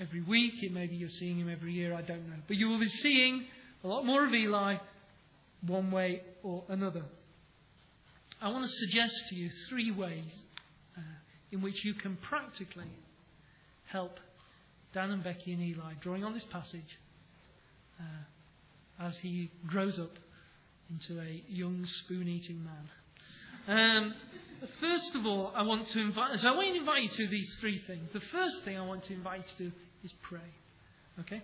every 0.00 0.22
week. 0.22 0.54
It 0.62 0.72
may 0.72 0.86
be 0.86 0.96
you're 0.96 1.08
seeing 1.08 1.38
him 1.38 1.48
every 1.50 1.72
year. 1.72 1.94
I 1.94 2.02
don't 2.02 2.28
know. 2.28 2.36
But 2.46 2.56
you 2.56 2.68
will 2.68 2.80
be 2.80 2.88
seeing 2.88 3.44
a 3.84 3.88
lot 3.88 4.04
more 4.04 4.26
of 4.26 4.32
Eli 4.32 4.76
one 5.66 5.90
way 5.90 6.22
or 6.42 6.64
another. 6.68 7.04
I 8.40 8.50
want 8.50 8.64
to 8.64 8.72
suggest 8.72 9.14
to 9.30 9.34
you 9.34 9.50
three 9.68 9.90
ways 9.90 10.32
uh, 10.96 11.00
in 11.50 11.60
which 11.60 11.84
you 11.84 11.94
can 11.94 12.16
practically 12.16 12.90
help 13.86 14.20
Dan 14.94 15.10
and 15.10 15.22
Becky 15.22 15.52
and 15.52 15.62
Eli, 15.62 15.94
drawing 16.00 16.24
on 16.24 16.32
this 16.32 16.44
passage, 16.44 16.98
uh, 18.00 19.04
as 19.06 19.18
he 19.18 19.50
grows 19.66 19.98
up 19.98 20.12
into 20.90 21.20
a 21.20 21.42
young 21.48 21.84
spoon 21.84 22.28
eating 22.28 22.64
man. 22.64 22.88
Um, 23.68 24.14
first 24.80 25.14
of 25.14 25.26
all, 25.26 25.52
I 25.54 25.62
want 25.62 25.86
to 25.88 26.00
invite, 26.00 26.38
so 26.40 26.48
I 26.48 26.56
want 26.56 26.68
to 26.68 26.78
invite 26.78 27.02
you 27.02 27.08
to 27.10 27.26
these 27.28 27.56
three 27.60 27.80
things. 27.86 28.08
The 28.12 28.20
first 28.20 28.64
thing 28.64 28.78
I 28.78 28.86
want 28.86 29.04
to 29.04 29.12
invite 29.12 29.42
you 29.58 29.70
to 29.70 29.72
is 30.04 30.12
pray. 30.22 30.40
Okay? 31.20 31.42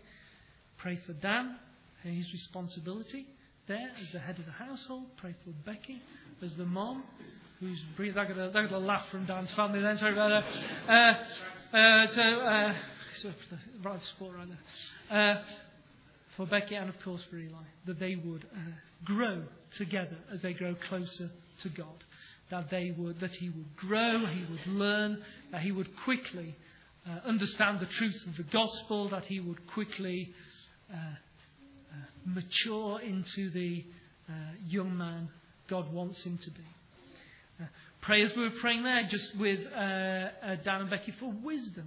Pray 0.78 0.98
for 1.06 1.12
Dan 1.12 1.56
and 2.02 2.16
his 2.16 2.32
responsibility 2.32 3.26
there 3.66 3.90
as 4.00 4.12
the 4.12 4.18
head 4.18 4.38
of 4.38 4.46
the 4.46 4.52
household. 4.52 5.04
Pray 5.16 5.34
for 5.44 5.50
Becky 5.70 6.00
as 6.42 6.54
the 6.54 6.64
mom 6.64 7.04
who's 7.60 7.80
breathing. 7.96 8.18
I 8.18 8.26
got 8.26 8.38
a, 8.38 8.58
I 8.58 8.78
laugh 8.78 9.08
from 9.10 9.26
Dan's 9.26 9.50
family 9.52 9.80
then. 9.80 9.98
Sorry 9.98 10.12
about 10.12 10.44
that. 10.86 11.24
Uh, 11.72 11.76
uh, 11.76 12.06
so, 12.08 12.22
uh, 12.22 12.74
so 13.22 13.32
right 13.82 14.02
sport 14.02 14.36
right 14.36 14.48
there. 15.10 15.42
For 16.36 16.46
Becky 16.46 16.74
and 16.74 16.88
of 16.88 17.00
course 17.00 17.22
for 17.30 17.36
Eli, 17.36 17.62
that 17.86 18.00
they 18.00 18.16
would 18.16 18.44
uh, 18.44 18.58
grow 19.04 19.42
together 19.76 20.16
as 20.32 20.40
they 20.40 20.52
grow 20.52 20.74
closer 20.88 21.30
to 21.60 21.68
God. 21.68 22.04
That 22.50 22.70
they 22.70 22.94
would, 22.96 23.20
that 23.20 23.30
he 23.36 23.48
would 23.48 23.76
grow, 23.76 24.26
he 24.26 24.44
would 24.50 24.66
learn, 24.66 25.22
that 25.52 25.62
he 25.62 25.72
would 25.72 25.96
quickly 26.04 26.56
uh, 27.08 27.26
understand 27.26 27.80
the 27.80 27.86
truth 27.86 28.26
of 28.26 28.36
the 28.36 28.42
gospel, 28.44 29.08
that 29.10 29.24
he 29.24 29.40
would 29.40 29.66
quickly 29.68 30.32
uh, 30.92 30.96
uh, 30.96 31.96
mature 32.24 33.00
into 33.00 33.50
the 33.50 33.84
uh, 34.28 34.32
young 34.66 34.96
man 34.96 35.28
God 35.68 35.92
wants 35.92 36.24
him 36.24 36.38
to 36.38 36.50
be. 36.50 36.64
Uh, 37.60 37.66
pray 38.00 38.22
as 38.22 38.34
we 38.36 38.42
were 38.42 38.50
praying 38.60 38.82
there, 38.82 39.04
just 39.08 39.36
with 39.36 39.60
uh, 39.72 40.56
Dan 40.64 40.82
and 40.82 40.90
Becky, 40.90 41.12
for 41.18 41.32
wisdom 41.42 41.86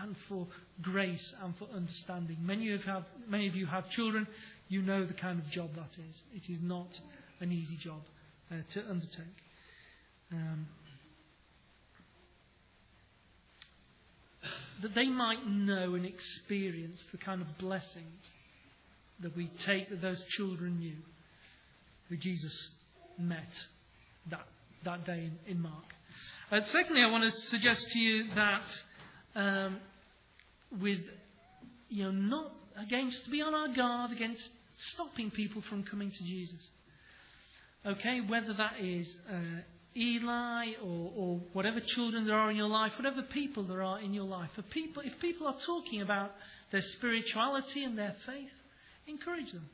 and 0.00 0.16
for 0.28 0.46
grace 0.80 1.34
and 1.42 1.56
for 1.58 1.68
understanding. 1.74 2.38
Many 2.40 2.72
of, 2.72 2.82
have, 2.84 3.04
many 3.28 3.46
of 3.46 3.54
you 3.54 3.66
have 3.66 3.88
children, 3.90 4.26
you 4.68 4.82
know 4.82 5.04
the 5.04 5.14
kind 5.14 5.38
of 5.38 5.50
job 5.50 5.74
that 5.74 5.90
is. 5.98 6.22
It 6.34 6.50
is 6.50 6.60
not 6.62 6.88
an 7.40 7.52
easy 7.52 7.76
job 7.76 8.00
to 8.50 8.80
undertake. 8.88 9.36
Um, 10.32 10.66
that 14.82 14.94
they 14.94 15.08
might 15.08 15.46
know 15.46 15.94
and 15.94 16.04
experience 16.04 17.02
the 17.12 17.18
kind 17.18 17.40
of 17.40 17.58
blessings 17.58 18.24
that 19.20 19.36
we 19.36 19.50
take 19.64 19.90
that 19.90 20.02
those 20.02 20.22
children 20.36 20.78
knew 20.78 20.96
who 22.08 22.16
Jesus 22.16 22.70
met 23.18 23.48
that, 24.30 24.46
that 24.84 25.04
day 25.04 25.30
in, 25.46 25.52
in 25.52 25.60
Mark. 25.60 25.84
Uh, 26.50 26.60
secondly, 26.72 27.02
I 27.02 27.10
want 27.10 27.32
to 27.32 27.40
suggest 27.48 27.86
to 27.90 27.98
you 27.98 28.24
that 28.34 28.62
um, 29.34 29.78
with, 30.80 31.00
you 31.88 32.04
know, 32.04 32.10
not 32.10 32.52
against, 32.76 33.24
to 33.24 33.30
be 33.30 33.42
on 33.42 33.54
our 33.54 33.74
guard 33.74 34.12
against 34.12 34.42
stopping 34.76 35.30
people 35.30 35.62
from 35.68 35.84
coming 35.84 36.10
to 36.10 36.24
Jesus. 36.24 36.68
Okay, 37.86 38.20
whether 38.26 38.54
that 38.54 38.80
is 38.80 39.06
uh, 39.30 39.60
Eli 39.96 40.72
or, 40.82 41.12
or 41.16 41.40
whatever 41.52 41.80
children 41.80 42.26
there 42.26 42.36
are 42.36 42.50
in 42.50 42.56
your 42.56 42.68
life, 42.68 42.92
whatever 42.98 43.22
people 43.22 43.64
there 43.64 43.82
are 43.82 44.00
in 44.00 44.12
your 44.12 44.24
life. 44.24 44.50
If 44.56 44.68
people, 44.70 45.02
if 45.04 45.18
people 45.20 45.46
are 45.46 45.56
talking 45.66 46.00
about 46.00 46.32
their 46.72 46.82
spirituality 46.82 47.84
and 47.84 47.96
their 47.96 48.16
faith, 48.26 48.50
encourage 49.06 49.52
them. 49.52 49.68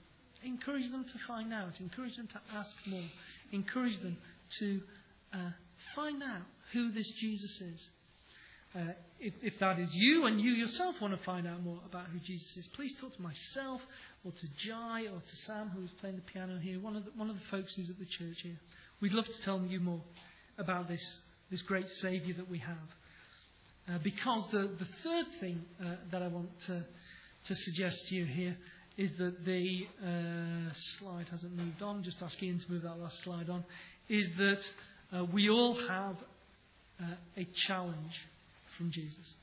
Encourage 0.45 0.91
them 0.91 1.05
to 1.05 1.19
find 1.27 1.53
out. 1.53 1.81
Encourage 1.81 2.17
them 2.17 2.29
to 2.29 2.41
ask 2.55 2.75
more. 2.87 3.05
Encourage 3.53 4.01
them 4.03 4.17
to 4.59 4.81
uh, 5.33 5.51
find 5.95 6.23
out 6.23 6.43
who 6.73 6.93
this 6.93 7.11
Jesus 7.21 7.61
is. 7.61 7.89
Uh, 8.75 8.93
if, 9.19 9.35
if, 9.43 9.59
that 9.59 9.81
is 9.81 9.89
you 9.93 10.27
and 10.27 10.41
you 10.41 10.53
yourself 10.53 10.95
want 11.01 11.17
to 11.17 11.25
find 11.25 11.45
out 11.45 11.61
more 11.63 11.81
about 11.85 12.07
who 12.07 12.21
Jesus 12.21 12.57
is, 12.57 12.67
please 12.69 12.95
talk 13.01 13.15
to 13.17 13.23
myself 13.23 13.81
or 14.25 14.31
to 14.31 14.47
Jai 14.59 15.03
or 15.13 15.19
to 15.19 15.37
Sam, 15.45 15.71
who 15.71 15.83
is 15.83 15.91
playing 16.01 16.17
the 16.17 16.23
piano 16.23 16.57
here, 16.61 16.79
one 16.79 16.95
of 16.95 17.05
the, 17.05 17.11
one 17.17 17.29
of 17.31 17.35
the 17.35 17.45
folks 17.51 17.75
who's 17.75 17.91
at 17.91 17.99
the 17.99 18.07
church 18.07 18.43
here. 18.43 18.59
We'd 19.01 19.13
love 19.13 19.27
to 19.27 19.43
tell 19.43 19.61
you 19.69 19.81
more 19.81 20.03
about 20.57 20.89
this, 20.89 21.03
this 21.51 21.63
great 21.63 21.89
Saviour 22.01 22.37
that 22.37 22.49
we 22.49 22.59
have. 22.59 22.77
Uh, 23.89 23.99
because 24.05 24.49
the, 24.53 24.71
the 24.79 24.89
third 25.03 25.27
thing 25.41 25.65
uh, 25.85 25.97
that 26.13 26.23
I 26.23 26.29
want 26.29 26.51
to, 26.67 26.85
to 27.47 27.55
suggest 27.57 28.07
to 28.09 28.15
you 28.15 28.25
here 28.25 28.57
is 28.97 29.11
that 29.19 29.45
the 29.45 29.87
uh, 30.01 30.73
slide 30.99 31.27
hasn't 31.31 31.57
moved 31.57 31.83
on, 31.83 32.05
just 32.05 32.23
ask 32.23 32.41
Ian 32.41 32.61
to 32.61 32.71
move 32.71 32.83
that 32.83 33.01
last 33.01 33.21
slide 33.25 33.49
on, 33.49 33.65
is 34.09 34.29
that 34.37 34.61
uh, 35.13 35.25
we 35.25 35.49
all 35.49 35.75
have 35.89 36.17
uh, 37.01 37.15
a 37.37 37.45
challenge 37.67 38.27
from 38.77 38.91
Jesus. 38.91 39.35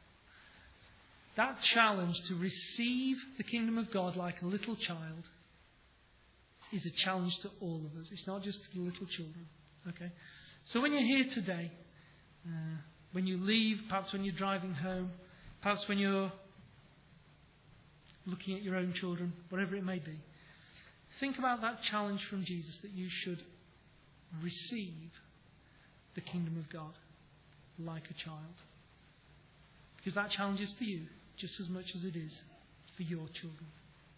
That 1.35 1.61
challenge 1.61 2.15
to 2.27 2.35
receive 2.35 3.17
the 3.37 3.43
kingdom 3.43 3.77
of 3.77 3.91
God 3.91 4.15
like 4.15 4.41
a 4.41 4.45
little 4.45 4.75
child 4.75 5.29
is 6.71 6.85
a 6.85 6.91
challenge 6.91 7.37
to 7.41 7.49
all 7.61 7.77
of 7.77 7.99
us. 8.01 8.09
It's 8.11 8.25
not 8.27 8.41
just 8.43 8.59
to 8.63 8.79
the 8.79 8.83
little 8.83 9.05
children. 9.05 9.45
Okay? 9.87 10.11
So 10.65 10.81
when 10.81 10.93
you're 10.93 11.01
here 11.01 11.25
today, 11.33 11.71
uh, 12.45 12.77
when 13.11 13.27
you 13.27 13.37
leave, 13.37 13.77
perhaps 13.87 14.13
when 14.13 14.23
you're 14.23 14.35
driving 14.35 14.73
home, 14.73 15.11
perhaps 15.61 15.87
when 15.87 15.97
you're 15.97 16.31
looking 18.25 18.55
at 18.55 18.63
your 18.63 18.75
own 18.75 18.93
children, 18.93 19.33
whatever 19.49 19.75
it 19.75 19.85
may 19.85 19.99
be, 19.99 20.19
think 21.19 21.37
about 21.37 21.61
that 21.61 21.83
challenge 21.83 22.23
from 22.29 22.43
Jesus 22.43 22.77
that 22.81 22.91
you 22.91 23.07
should 23.09 23.41
receive 24.41 25.11
the 26.17 26.21
kingdom 26.21 26.57
of 26.57 26.67
God 26.73 26.93
like 27.79 28.09
a 28.09 28.13
child. 28.13 28.57
Because 29.97 30.15
that 30.15 30.31
challenge 30.31 30.59
is 30.59 30.73
for 30.73 30.83
you 30.83 31.03
just 31.37 31.59
as 31.59 31.69
much 31.69 31.93
as 31.95 32.03
it 32.03 32.15
is 32.15 32.41
for 32.97 33.03
your 33.03 33.27
children. 33.33 33.69